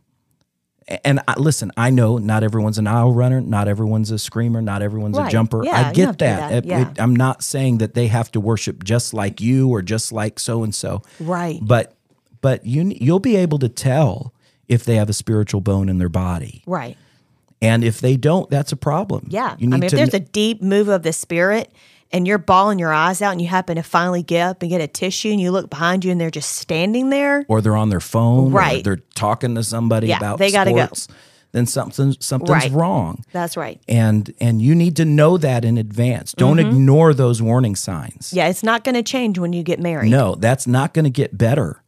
[1.04, 4.82] And I, listen, I know not everyone's an aisle runner, not everyone's a screamer, not
[4.82, 5.64] everyone's a jumper.
[5.64, 6.50] Yeah, I get that.
[6.50, 6.64] that.
[6.64, 6.90] Yeah.
[6.90, 10.38] it- I'm not saying that they have to worship just like you or just like
[10.38, 11.02] so and so.
[11.18, 11.58] Right.
[11.60, 11.96] But
[12.40, 14.32] but you you'll be able to tell
[14.68, 16.62] if they have a spiritual bone in their body.
[16.66, 16.96] Right.
[17.62, 19.26] And if they don't, that's a problem.
[19.30, 19.56] Yeah.
[19.58, 21.72] You I need mean, if there's a deep move of the spirit
[22.12, 24.80] and you're bawling your eyes out and you happen to finally get up and get
[24.80, 27.88] a tissue and you look behind you and they're just standing there, or they're on
[27.88, 28.84] their phone, or Right.
[28.84, 30.84] they're talking to somebody Yeah, about they gotta go.
[30.84, 31.08] sports,
[31.52, 32.72] then something something's Right.
[32.72, 33.24] wrong.
[33.32, 33.80] that's right.
[33.88, 36.32] And and you need to know that in advance.
[36.32, 36.68] Don't Mm-hmm.
[36.70, 38.32] ignore those warning signs.
[38.34, 40.10] Yeah, it's not going to change when you get married.
[40.10, 41.82] No, that's not going to get better.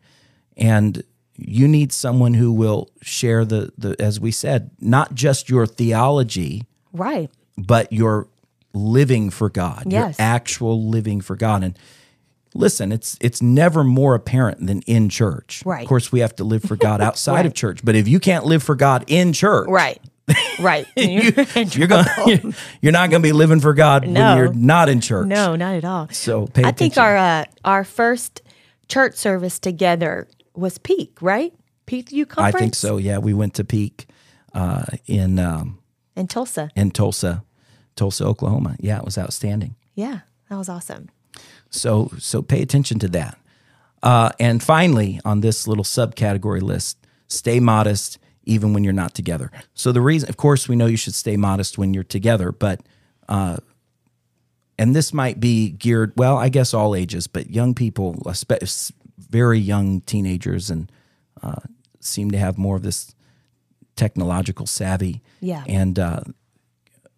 [0.56, 1.02] And
[1.38, 6.64] you need someone who will share the the as we said, not just your theology,
[6.92, 7.30] Right.
[7.56, 8.28] but your
[8.74, 10.18] living for God, Yes.
[10.18, 11.62] your actual living for God.
[11.64, 11.78] And
[12.54, 15.62] listen, it's it's never more apparent than in church.
[15.64, 15.82] Right.
[15.82, 17.46] Of course, we have to live for God outside Right.
[17.46, 17.80] of church.
[17.84, 20.00] But if you can't live for God in church, Right.
[20.60, 20.86] Right.
[20.96, 21.32] you,
[21.72, 22.06] you're gonna
[22.82, 24.20] you're not gonna be living for God No.
[24.34, 25.26] when you're not in church.
[25.26, 26.08] no, not at all.
[26.10, 26.76] So pay I attention.
[26.76, 28.42] think our uh, our first
[28.88, 30.26] church service together
[30.58, 31.54] was Peak, right?
[31.86, 32.98] Peak Youth I think so.
[32.98, 34.06] Yeah, we went to Peak
[34.52, 35.78] uh, in um,
[36.16, 36.70] in Tulsa.
[36.76, 37.44] in Tulsa,
[37.96, 38.76] Tulsa, Oklahoma.
[38.78, 39.74] Yeah, it was outstanding.
[39.94, 41.08] Yeah, that was awesome.
[41.70, 43.38] So so pay attention to that.
[44.02, 49.50] Uh, and finally, on this little subcategory list, stay modest even when you're not together.
[49.74, 52.80] So the reason, of course, we know you should stay modest when you're together, but
[53.28, 53.58] uh,
[54.78, 58.22] and this might be geared well, I guess all ages, but young people,
[59.18, 60.90] very young teenagers, and
[61.42, 61.60] uh,
[62.00, 63.14] seem to have more of this
[63.96, 65.22] technological savvy.
[65.40, 65.64] Yeah.
[65.66, 66.20] And uh,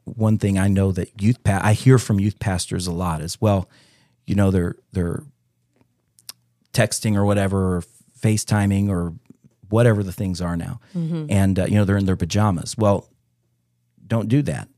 [0.05, 3.41] one thing I know that youth pa- I hear from youth pastors a lot as
[3.41, 3.69] well.
[4.27, 5.23] You know, they're they're
[6.73, 7.85] texting or whatever, or
[8.21, 9.15] FaceTiming or
[9.69, 10.81] whatever the things are now,
[11.31, 12.77] and uh, you know they're in their pajamas.
[12.77, 13.09] Well,
[14.07, 14.69] don't do that.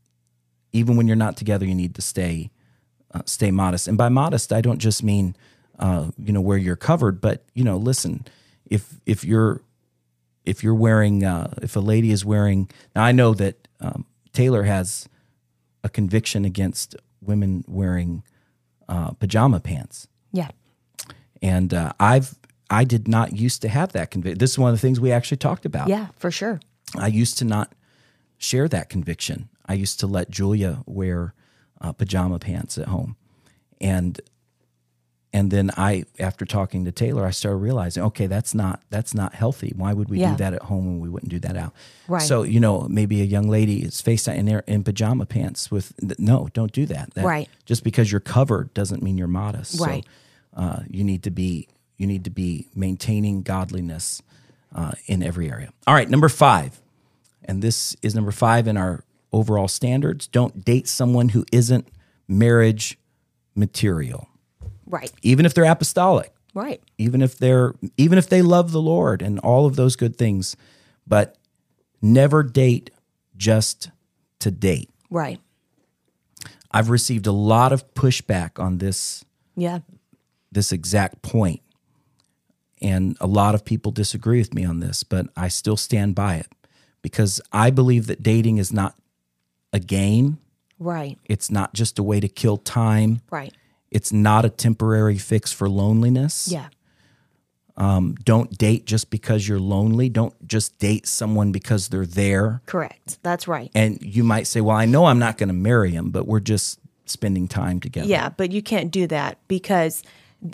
[0.71, 2.51] Even when you're not together, you need to stay
[3.13, 3.87] uh, stay modest.
[3.87, 5.35] And by modest, I don't just mean
[5.79, 8.25] uh, you know where you're covered, but you know, listen,
[8.69, 9.61] if if you're
[10.45, 14.63] if you're wearing uh, if a lady is wearing now, I know that um, Taylor
[14.63, 15.07] has
[15.83, 18.23] a conviction against women wearing
[18.89, 20.49] uh, pajama pants, Yeah.
[21.41, 22.35] and uh, I've
[22.69, 24.37] I did not used to have that conviction.
[24.39, 25.87] This is one of the things we actually talked about.
[25.89, 26.59] Yeah, for sure.
[26.97, 27.73] I used to not
[28.37, 29.49] share that conviction.
[29.65, 31.33] I used to let Julia wear
[31.81, 33.15] uh, pajama pants at home,
[33.81, 34.19] and
[35.35, 39.33] and then I, after talking to Taylor, I started realizing, okay, that's not that's not
[39.33, 39.73] healthy.
[39.75, 40.31] Why would we Yeah.
[40.31, 41.73] do that at home when we wouldn't do that out?
[42.07, 42.21] Right.
[42.21, 45.93] So you know, maybe a young lady is face in there in pajama pants with
[46.19, 47.13] no, don't do that.
[47.15, 47.49] That- Right.
[47.65, 49.79] Just because you're covered doesn't mean you're modest.
[49.79, 50.05] Right.
[50.55, 51.67] So uh, you need to be
[51.97, 54.21] you need to be maintaining godliness
[54.75, 55.69] uh, in every area.
[55.87, 56.81] All right, number five,
[57.45, 60.27] and this is number five in our overall standards.
[60.27, 61.87] Don't date someone who isn't
[62.27, 62.97] marriage
[63.55, 64.27] material,
[64.87, 65.11] Right.
[65.21, 66.81] even if they're apostolic, Right.
[66.97, 70.55] even if they're even if they love the Lord and all of those good things,
[71.07, 71.37] but
[72.01, 72.91] never date
[73.37, 73.89] just
[74.39, 74.89] to date.
[75.09, 75.39] Right.
[76.71, 79.23] I've received a lot of pushback on this
[79.55, 79.79] Yeah.
[80.51, 81.61] this exact point.
[82.81, 86.35] And a lot of people disagree with me on this, but I still stand by
[86.35, 86.47] it
[87.01, 88.95] because I believe that dating is not
[89.71, 90.39] a game.
[90.79, 91.17] Right.
[91.25, 93.21] It's not just a way to kill time.
[93.31, 93.53] Right.
[93.93, 96.47] It's not a temporary fix for loneliness.
[96.51, 96.67] Yeah.
[97.75, 100.07] Um, don't date just because you're lonely.
[100.09, 102.61] Don't just date someone because they're there.
[102.65, 103.17] Correct.
[103.23, 103.71] That's right.
[103.73, 106.39] And you might say, well, I know I'm not going to marry him, but we're
[106.39, 108.07] just spending time together.
[108.07, 110.03] Yeah, but you can't do that because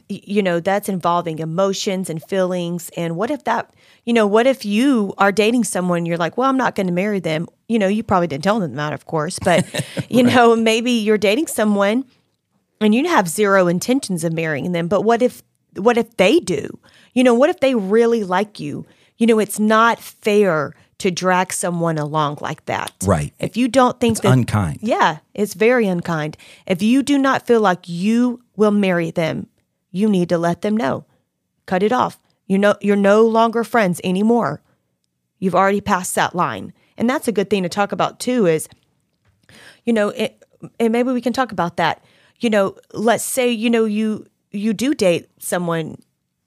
[0.07, 3.73] you know that's involving emotions and feelings and what if that
[4.05, 6.93] you know what if you are dating someone you're like well i'm not going to
[6.93, 9.65] marry them you know you probably didn't tell them that of course but
[10.09, 12.05] you know maybe you're dating someone
[12.81, 15.41] and you have zero intentions of marrying them but what if
[15.75, 16.79] what if they do
[17.13, 18.85] you know what if they really like you
[19.17, 23.33] you know it's not fair to drag someone along like that Right.
[23.39, 24.79] if you don't think that Unkind.
[24.81, 26.35] yeah, it's very unkind.
[26.67, 29.47] If you do not feel like you will marry them,
[29.91, 31.05] you need to let them know.
[31.67, 32.19] Cut it off.
[32.47, 34.61] You know you're no longer friends anymore.
[35.39, 36.73] You've already passed that line.
[36.97, 38.67] And that's a good thing to talk about too is
[39.85, 40.43] you know, it,
[40.81, 42.03] and maybe we can talk about that.
[42.39, 45.97] You know, let's say you know you you do date someone,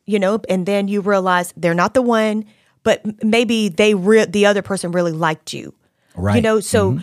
[0.06, 2.44] you know, and then you realize they're not the one,
[2.82, 5.74] but maybe they re- the other person really liked you.
[6.14, 6.36] Right.
[6.36, 7.00] You know, so mm-hmm.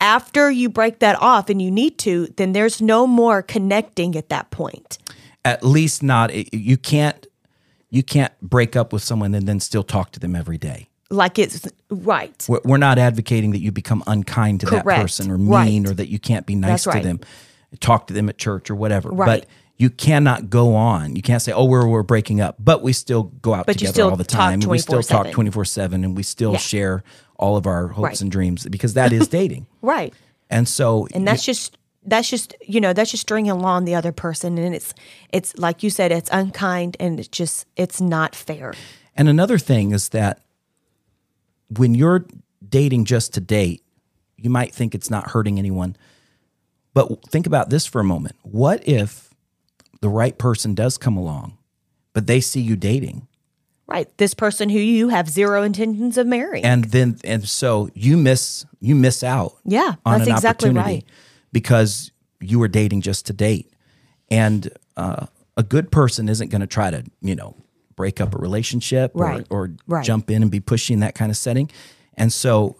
[0.00, 4.28] after you break that off and you need to, then there's no more connecting at
[4.30, 4.98] that point.
[5.44, 7.26] At least not you can't
[7.90, 10.88] you can't break up with someone and then still talk to them every day.
[11.10, 12.46] Like it's right.
[12.48, 15.90] We're, we're not advocating that you become unkind to that person or mean Right.
[15.90, 17.02] or that you can't be nice to right.
[17.02, 17.20] them,
[17.80, 19.10] talk to them at church or whatever.
[19.10, 19.40] Right.
[19.40, 19.46] But
[19.76, 21.16] you cannot go on.
[21.16, 24.04] You can't say, "Oh, we're we're breaking up," but we still go out But together
[24.04, 24.60] all the time.
[24.60, 25.32] We still talk 24/7.
[25.32, 26.58] twenty four seven, and we still Yeah.
[26.58, 27.02] share
[27.36, 28.20] all of our hopes Right.
[28.20, 29.66] and dreams because that is dating.
[29.80, 30.14] Right.
[30.50, 34.12] And so, and that's just that's just you know that's just stringing along the other
[34.12, 34.92] person and it's
[35.32, 38.74] it's like you said it's unkind and it's just it's not fair
[39.16, 40.40] And another thing is that
[41.76, 42.26] when you're
[42.68, 43.82] dating just to date,
[44.36, 45.96] you might think it's not hurting anyone.
[46.94, 48.36] But think about this for a moment.
[48.42, 49.30] What if
[50.00, 51.56] the right person does come along,
[52.12, 53.28] but they see you dating?
[53.88, 58.16] right this person who you have zero intentions of marrying And then and so you
[58.16, 61.04] miss you miss out Yeah, on that's an exactly opportunity right.
[61.52, 63.70] because you were dating just to date.
[64.30, 65.26] And uh,
[65.56, 67.56] a good person isn't going to try to, you know,
[67.96, 69.44] break up a relationship Right.
[69.50, 70.04] or, or Right.
[70.04, 71.68] jump in and be pushy in that kind of setting.
[72.16, 72.76] And so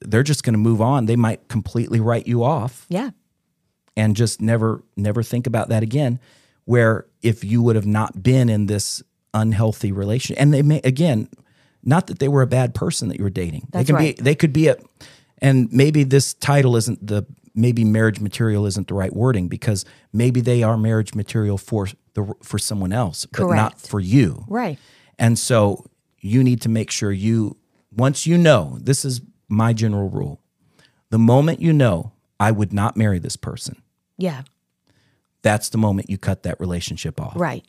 [0.00, 1.04] they're just going to move on.
[1.06, 3.10] They might completely write you off yeah
[3.96, 6.20] and just never never think about that again.
[6.64, 11.28] Where if you would have not been in this unhealthy relation, and they may again,
[11.82, 13.68] not that they were a bad person that you were dating.
[13.70, 14.16] That's they can right.
[14.16, 14.76] be they could be a,
[15.38, 17.24] and maybe this title isn't the
[17.54, 22.34] maybe marriage material isn't the right wording because maybe they are marriage material for the
[22.42, 23.88] for someone else, but not Correct.
[23.88, 24.44] for you.
[24.48, 24.78] right
[25.18, 25.86] And so
[26.20, 27.56] you need to make sure you,
[27.90, 30.40] once you know, this is my general rule.
[31.10, 33.80] The moment you know, I would not marry this person,
[34.18, 34.42] yeah
[35.42, 37.34] that's the moment you cut that relationship off.
[37.36, 37.64] right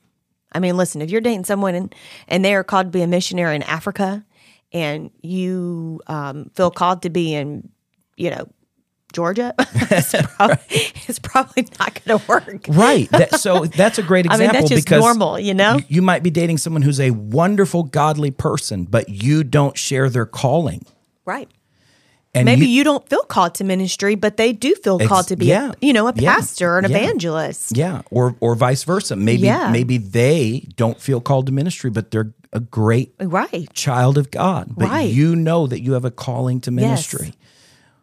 [0.51, 1.95] i mean listen if you're dating someone and,
[2.27, 4.25] and they are called to be a missionary in africa
[4.73, 7.69] and you um, feel called to be in
[8.17, 8.47] you know
[9.13, 12.65] Georgia, it's, prob- it's probably not going to work.
[12.67, 13.09] Right.
[13.09, 15.79] That, so that's a great I example mean, that's just because normal, you know?
[15.87, 20.25] you might be dating someone who's a wonderful, godly person, but you don't share their
[20.25, 20.85] calling.
[21.25, 21.49] Right.
[22.37, 25.35] And Maybe you, you, don't feel called to ministry, but they do feel called to
[25.35, 25.71] be, yeah.
[25.71, 26.33] a, you know, a Yeah.
[26.35, 26.97] pastor or an Yeah.
[26.97, 27.75] evangelist.
[27.77, 29.15] yeah, or or vice versa.
[29.15, 33.67] Maybe maybe they don't feel called to ministry, but they're a great Right.
[33.73, 34.73] child of God.
[34.77, 35.11] But Right.
[35.11, 37.33] you know that you have a calling to ministry.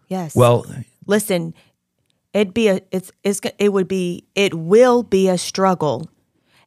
[0.09, 0.37] Yes.
[0.37, 0.67] Well,
[1.07, 1.55] listen,
[2.33, 6.09] it'd be a it's it's it would be it will be a struggle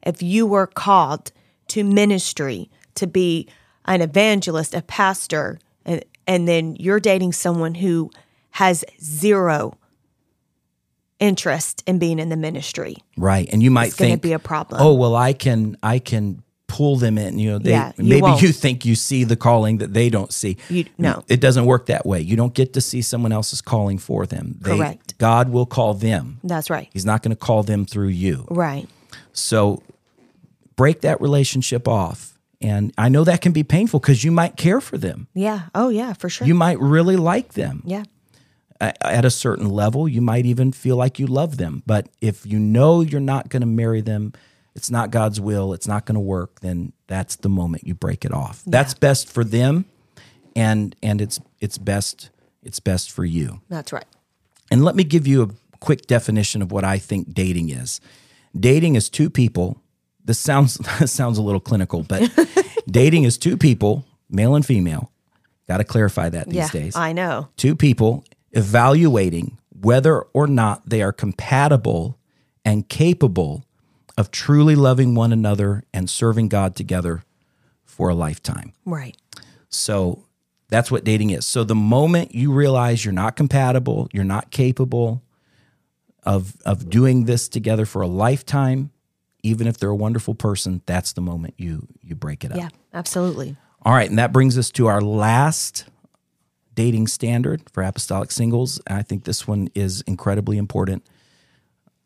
[0.02, 1.30] if you were called
[1.68, 3.46] to ministry to be
[3.84, 8.10] an evangelist, a pastor, and and then you're dating someone who
[8.50, 9.76] has zero
[11.18, 12.96] interest in being in the ministry.
[13.16, 14.80] right, and you might It's think be a problem.
[14.80, 17.38] Oh well, I can I can pull them in.
[17.38, 18.42] You know, they Yeah, you maybe won't.
[18.42, 20.58] you think you see the calling that they don't see.
[20.68, 21.24] You- no.
[21.26, 22.20] it doesn't work that way.
[22.20, 24.56] You don't get to see someone else's calling for them.
[24.60, 25.16] They, Correct.
[25.18, 26.38] God will call them.
[26.44, 26.88] That's right.
[26.92, 28.46] He's not going to call them through you.
[28.50, 28.86] Right.
[29.32, 29.82] So
[30.76, 32.37] break that relationship off.
[32.60, 35.28] And I know that can be painful because you might care for them.
[35.34, 35.68] Yeah.
[35.74, 36.46] Oh yeah, for sure.
[36.46, 38.04] You might really like them yeah.
[38.80, 40.08] At a certain level.
[40.08, 41.82] You might even feel like you love them.
[41.84, 44.32] But if you know you're not going to marry them,
[44.76, 48.24] it's not God's will, it's not going to work, then that's the moment you break
[48.24, 48.62] it off.
[48.66, 49.86] That's best for them
[50.58, 52.30] and and it's it's best
[52.62, 53.60] it's best for you.
[53.68, 54.04] That's right.
[54.70, 58.00] And let me give you a quick definition of what I think dating is.
[58.58, 59.80] Dating is two people.
[60.28, 62.30] This sounds this sounds a little clinical, but
[62.90, 65.10] dating is two people, male and female.
[65.66, 66.68] Got to clarify that these yeah.
[66.68, 66.94] days.
[66.94, 67.48] I know.
[67.56, 72.18] two people evaluating whether or not they are compatible
[72.62, 73.64] and capable
[74.18, 77.22] of truly loving one another and serving God together
[77.84, 78.74] for a lifetime.
[78.84, 79.16] Right.
[79.70, 80.24] So
[80.68, 81.46] that's what dating is.
[81.46, 85.22] So the moment you realize you're not compatible, you're not capable
[86.22, 88.90] of of doing this together for a lifetime,
[89.42, 92.58] even if they're a wonderful person, that's the moment you you break it up.
[92.58, 92.68] Yeah.
[92.92, 93.56] Absolutely.
[93.82, 95.84] All right, and that brings us to our last
[96.74, 98.80] dating standard for apostolic singles.
[98.86, 101.06] And I think this one is incredibly important.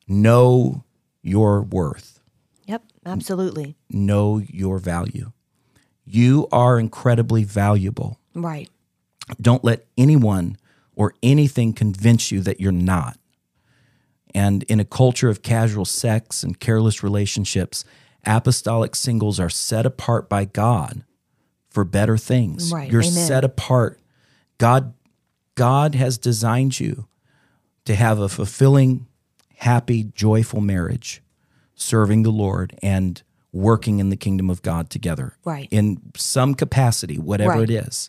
[0.09, 0.85] Know
[1.23, 2.21] your worth
[2.67, 2.83] Yep.
[3.07, 3.77] Absolutely.
[3.91, 5.33] know your value.
[6.05, 8.19] You are incredibly valuable.
[8.35, 8.69] Right.
[9.41, 10.57] Don't let anyone
[10.97, 13.19] or anything convince you that you're not.
[14.35, 17.85] And in a culture of casual sex and careless relationships,
[18.25, 21.05] apostolic singles are set apart by God
[21.69, 22.73] for better things.
[22.73, 22.91] Right.
[22.91, 23.13] You're Amen.
[23.13, 24.01] set apart.
[24.59, 24.95] God
[25.55, 27.07] God has designed you
[27.85, 29.07] to have a fulfilling,
[29.59, 31.23] happy, joyful marriage,
[31.75, 33.23] serving the Lord and
[33.53, 35.37] working in the kingdom of God together.
[35.45, 35.69] Right.
[35.71, 37.69] In some capacity, whatever Right.
[37.69, 38.09] it is.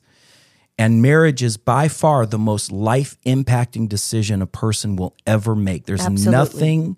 [0.78, 5.86] And marriage is by far the most life impacting decision a person will ever make.
[5.86, 6.32] There's Absolutely.
[6.32, 6.98] nothing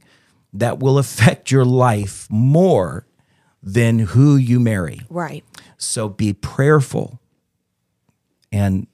[0.53, 3.05] that will affect your life more
[3.61, 5.01] than who you marry.
[5.09, 5.43] Right.
[5.77, 7.19] So be prayerful.
[8.51, 8.87] And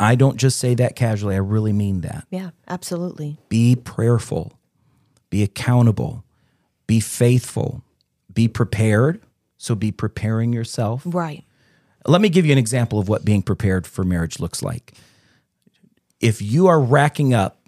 [0.00, 2.26] I don't just say that casually, I really mean that.
[2.30, 2.50] Yeah.
[2.66, 3.38] Absolutely.
[3.50, 4.58] Be prayerful,
[5.28, 6.24] be accountable,
[6.86, 7.82] be faithful,
[8.32, 9.20] be prepared.
[9.56, 11.02] So be preparing yourself.
[11.06, 11.44] Right.
[12.06, 14.92] Let me give you an example of what being prepared for marriage looks like.
[16.20, 17.60] If you are racking up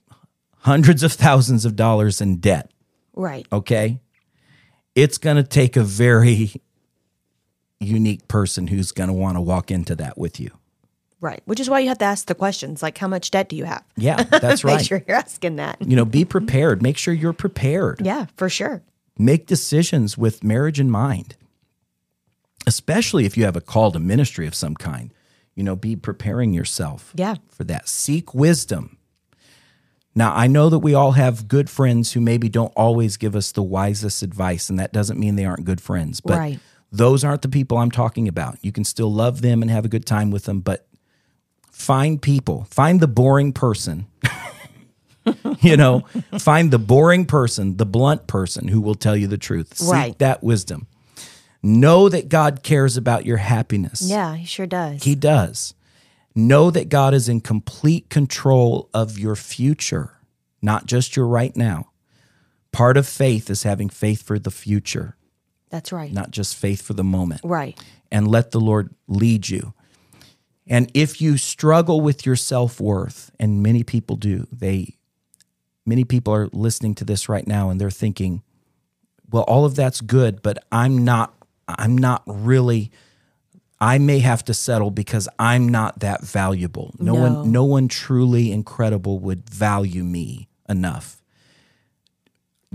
[0.59, 2.70] hundreds of thousands of dollars in debt,
[3.14, 3.47] Right.
[3.53, 4.01] okay,
[4.95, 6.53] it's going to take a very
[7.80, 10.51] unique person who's going to want to walk into that with you.
[11.20, 11.41] Right.
[11.47, 13.64] Which is why you have to ask the questions like, how much debt do you
[13.64, 13.82] have?
[13.97, 14.76] Yeah, that's right.
[14.76, 15.78] Make sure you're asking that.
[15.80, 16.82] You know, be prepared.
[16.82, 18.01] Make sure you're prepared.
[18.05, 18.82] Yeah, for sure.
[19.18, 21.37] Make decisions with marriage in mind,
[22.67, 25.12] especially if you have a call to ministry of some kind.
[25.55, 27.37] You know, be preparing yourself Yeah.
[27.49, 27.89] for that.
[27.89, 28.99] Seek wisdom.
[30.14, 33.53] Now, I know that we all have good friends who maybe don't always give us
[33.53, 36.21] the wisest advice, and that doesn't mean they aren't good friends.
[36.21, 36.61] But Right.
[36.93, 38.59] those aren't the people I'm talking about.
[38.62, 40.87] You can still love them and have a good time with them, but
[41.71, 44.07] find people, find the boring person.
[45.61, 46.01] you know,
[46.39, 49.77] find the boring person, the blunt person who will tell you the truth.
[49.79, 50.19] Seek Right.
[50.19, 50.87] that wisdom.
[51.67, 54.01] Know that God cares about your happiness.
[54.01, 55.03] Yeah, he sure does.
[55.03, 55.75] He does.
[56.33, 60.12] Know that God is in complete control of your future,
[60.62, 61.91] not just your right now.
[62.71, 65.17] Part of faith is having faith for the future,
[65.71, 66.12] That's right.
[66.12, 67.41] not just faith for the moment.
[67.43, 67.77] Right.
[68.12, 69.75] And let the Lord lead you.
[70.69, 74.99] And if you struggle with your self worth, and many people do, they,
[75.85, 78.45] many people are listening to this right now and they're thinking,
[79.31, 81.35] well, all of that's good, but I'm not,
[81.69, 82.91] I'm not really
[83.79, 86.95] I may have to settle because I'm not that valuable.
[86.99, 87.21] No, No.
[87.21, 91.21] one no one truly incredible would value me enough.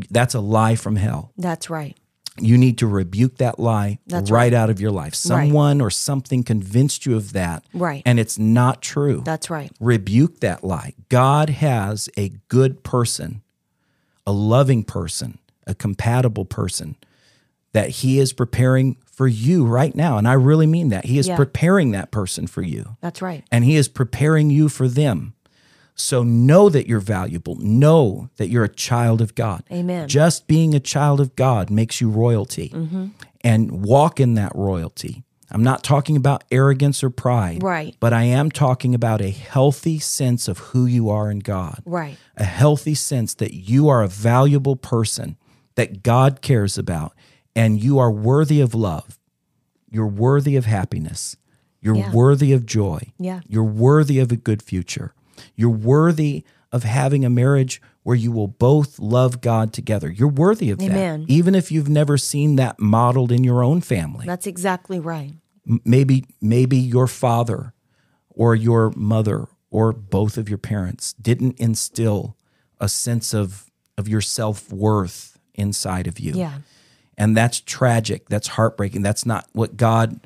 [0.10, 1.32] That's a lie from hell.
[1.38, 1.98] That's right.
[2.39, 5.12] You need to rebuke that lie That's right, out of your life.
[5.12, 5.16] Right.
[5.16, 7.66] Someone or something convinced you of that.
[7.74, 8.02] Right.
[8.06, 9.22] And it's not true.
[9.26, 9.72] That's right.
[9.80, 10.94] rebuke that lie.
[11.10, 13.42] God has a good person,
[14.26, 16.96] a loving person, a compatible person
[17.74, 20.17] that He is preparing for you right now.
[20.17, 21.05] And I really mean that.
[21.05, 21.36] He is Yeah.
[21.36, 23.43] preparing that person for you, That's right.
[23.51, 25.34] and He is preparing you for them.
[25.95, 27.55] So know that you're valuable.
[27.59, 29.63] Know that you're a child of God.
[29.72, 30.07] Amen.
[30.07, 33.05] Just being a child of God makes you royalty Mm-hmm.
[33.41, 35.24] and walk in that royalty.
[35.53, 37.61] I'm not talking about arrogance or pride.
[37.61, 37.95] Right.
[37.99, 41.82] But I am talking about a healthy sense of who you are in God.
[41.86, 42.15] Right.
[42.38, 45.36] A healthy sense that you are a valuable person
[45.76, 47.13] that God cares about
[47.56, 49.18] and you are worthy of love.
[49.89, 51.36] You're worthy of happiness.
[51.82, 52.12] You're Yeah.
[52.12, 53.12] worthy of joy.
[53.20, 53.41] Yeah.
[53.47, 55.14] You're worthy of a good future.
[55.56, 60.10] You're worthy of having a marriage where you will both love God together.
[60.10, 61.22] You're worthy of Amen.
[61.22, 61.30] that.
[61.30, 65.34] Even if you've never seen that modeled in your own family That's exactly right.
[65.86, 67.74] maybe maybe your father
[68.30, 72.36] or your mother or both of your parents didn't instill
[72.80, 76.34] a sense of of your self-worth inside of you.
[76.34, 76.60] Yeah.
[77.18, 78.30] And that's tragic.
[78.30, 79.01] That's heartbreaking.
[79.01, 80.20] That's not what God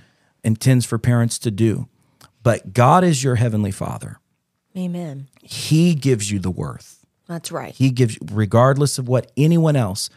[0.44, 1.88] intends for parents to do.
[2.44, 4.20] But God is your heavenly Father.
[4.78, 5.28] Amen.
[5.42, 7.06] He gives you the worth.
[7.28, 7.74] That's right.
[7.74, 10.10] He gives, regardless of what anyone else,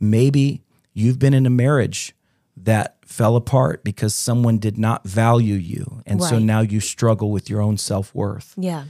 [0.00, 0.62] maybe
[0.94, 2.14] you've been in a marriage
[2.56, 6.02] that fell apart because someone did not value you.
[6.06, 8.54] And so now you struggle with your own self worth.
[8.56, 8.84] Yeah.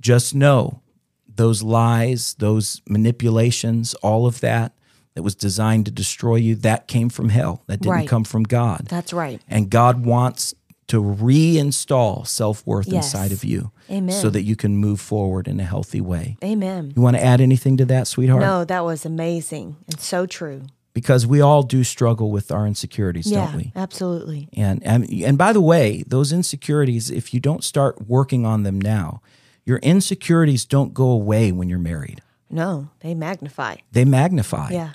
[0.00, 0.80] Just know
[1.28, 4.72] those lies, those manipulations, all of that
[5.14, 7.62] that was designed to destroy you, that came from hell.
[7.66, 8.08] That didn't Right.
[8.08, 8.86] come from God.
[8.88, 9.40] That's right.
[9.48, 10.54] And God wants
[10.88, 13.06] to reinstall self worth Yes.
[13.06, 14.14] inside of you Amen.
[14.20, 16.36] so that you can move forward in a healthy way.
[16.42, 16.92] Amen.
[16.96, 18.40] You want to add anything to that, sweetheart?
[18.40, 20.62] No, that was amazing and so true.
[20.94, 23.72] Because we all do struggle with our insecurities, Yeah, don't we?
[23.76, 24.48] absolutely.
[24.54, 28.80] And, and and by the way, those insecurities, if you don't start working on them
[28.80, 29.20] now,
[29.64, 32.22] your insecurities don't go away when you're married.
[32.50, 33.76] No, they magnify.
[33.92, 34.70] They magnify.
[34.70, 34.92] Yeah.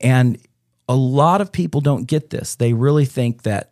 [0.00, 0.38] And
[0.88, 2.54] a lot of people don't get this.
[2.56, 3.70] They really think that,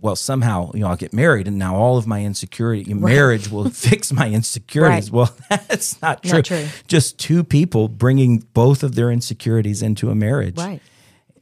[0.00, 3.68] well, somehow, you know, I'll get married and now all of my insecurity, marriage will
[3.70, 5.10] fix my insecurities.
[5.10, 5.16] Right.
[5.16, 5.36] Well,
[5.68, 6.38] that's not true.
[6.38, 6.66] Not true.
[6.86, 10.56] Just two people bringing both of their insecurities into a marriage.
[10.58, 10.80] Right.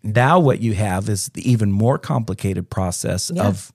[0.02, 3.46] Now, what you have is the even more complicated process Yeah.
[3.48, 3.72] of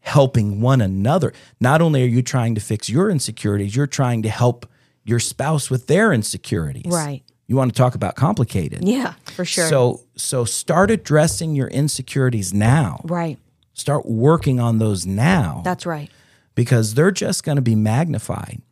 [0.00, 1.32] helping one another.
[1.60, 4.66] Not only are you trying to fix your insecurities, you're trying to help
[5.04, 6.92] your spouse with their insecurities.
[6.92, 7.22] Right.
[7.46, 8.86] You want to talk about complicated.
[8.88, 9.68] Yeah, for sure.
[9.68, 13.00] So so start addressing your insecurities now.
[13.04, 13.38] right.
[13.76, 16.08] Start working on those now That's right.
[16.54, 18.62] because they're just going to be magnified.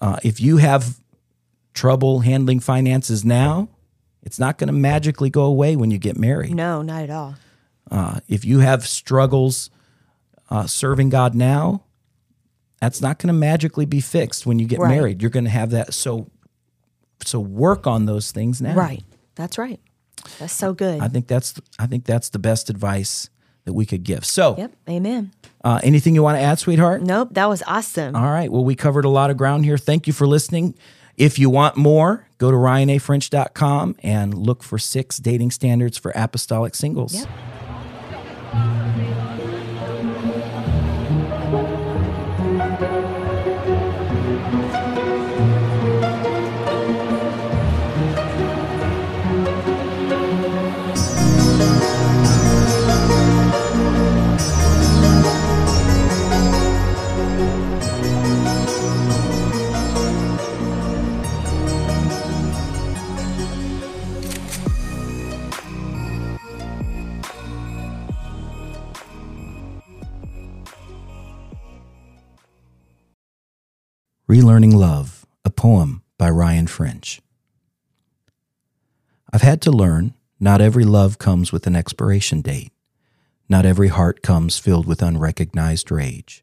[0.00, 0.98] Uh, if you have
[1.74, 3.68] trouble handling finances now,
[4.22, 6.54] it's not going to magically go away when you get married.
[6.54, 7.34] No, not at all.
[7.90, 9.68] Uh, if you have struggles
[10.48, 11.84] uh, serving God now,
[12.80, 14.88] that's not going to magically be fixed when you get Right.
[14.96, 15.20] married.
[15.20, 15.92] You're going to have that.
[15.92, 16.30] So
[17.24, 18.74] so work on those things now.
[18.74, 19.02] Right.
[19.34, 19.80] That's right.
[20.38, 21.00] That's so good.
[21.00, 23.28] I think that's I think that's the best advice
[23.64, 24.24] that we could give.
[24.24, 24.72] So, yep.
[24.88, 25.32] Amen.
[25.64, 27.02] uh, anything you want to add, sweetheart?
[27.02, 27.28] Nope.
[27.32, 28.16] That was awesome.
[28.16, 28.50] All right.
[28.50, 29.78] Well, we covered a lot of ground here.
[29.78, 30.74] Thank you for listening.
[31.16, 36.74] If you want more, go to ryanafrench.com and look for six dating standards for apostolic
[36.74, 37.14] singles.
[37.14, 37.28] Yep.
[74.32, 77.20] Relearning Love, a poem by Ryan French.
[79.30, 82.72] I've had to learn not every love comes with an expiration date.
[83.50, 86.42] Not every heart comes filled with unrecognized rage.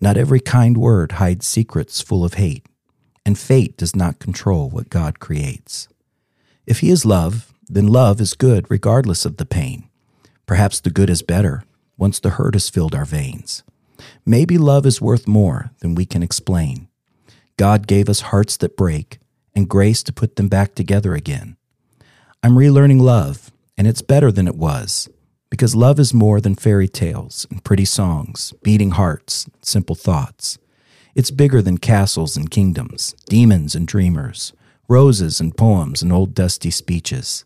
[0.00, 2.64] Not every kind word hides secrets full of hate,
[3.26, 5.88] and fate does not control what God creates.
[6.66, 9.86] If He is love, then love is good regardless of the pain.
[10.46, 11.64] Perhaps the good is better
[11.98, 13.64] once the hurt has filled our veins.
[14.24, 16.88] Maybe love is worth more than we can explain.
[17.56, 19.18] God gave us hearts that break
[19.54, 21.56] and grace to put them back together again.
[22.42, 25.08] I'm relearning love, and it's better than it was,
[25.52, 30.56] Because love is more than fairy tales and pretty songs, beating hearts, simple thoughts.
[31.14, 34.54] It's bigger than castles and kingdoms, demons and dreamers,
[34.88, 37.44] roses and poems and old dusty speeches.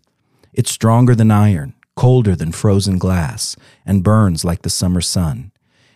[0.53, 5.51] It's stronger than iron, colder than frozen glass, and burns like the summer sun.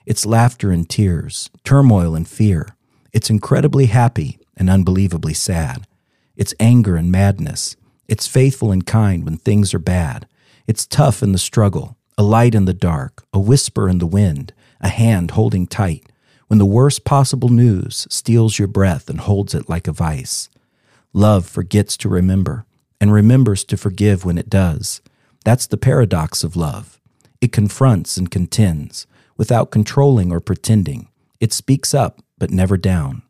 [0.05, 2.75] It's laughter and tears, turmoil and fear.
[3.13, 5.87] It's incredibly happy and unbelievably sad.
[6.37, 7.77] It's anger and madness.
[8.09, 10.27] It's faithful and kind when things are bad.
[10.67, 14.53] It's tough in the struggle, a light in the dark, a whisper in the wind,
[14.81, 16.07] a hand holding tight,
[16.49, 20.49] when the worst possible news steals your breath and holds it like a vice.
[21.13, 22.65] Love forgets to remember
[23.01, 25.01] and remembers to forgive when it does.
[25.45, 27.01] That's the paradox of love.
[27.41, 29.07] It confronts and contends
[29.37, 31.09] without controlling or pretending.
[31.41, 33.23] It speaks up, but never down.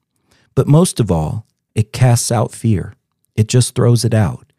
[0.55, 2.95] But most of all, it casts out fear.
[3.37, 4.53] It just throws it out.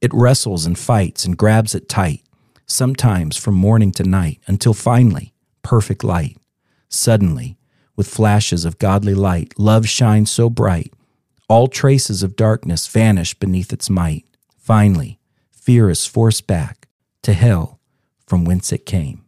[0.00, 2.24] It wrestles and fights and grabs it tight,
[2.66, 5.32] sometimes from morning to night, until finally,
[5.62, 6.36] perfect light.
[6.88, 7.56] Suddenly,
[7.94, 10.92] with flashes of godly light, love shines so bright,
[11.48, 14.24] all traces of darkness vanish beneath its might.
[14.56, 15.18] Finally,
[15.50, 16.88] fear is forced back
[17.22, 17.80] to hell
[18.26, 19.24] from whence it came.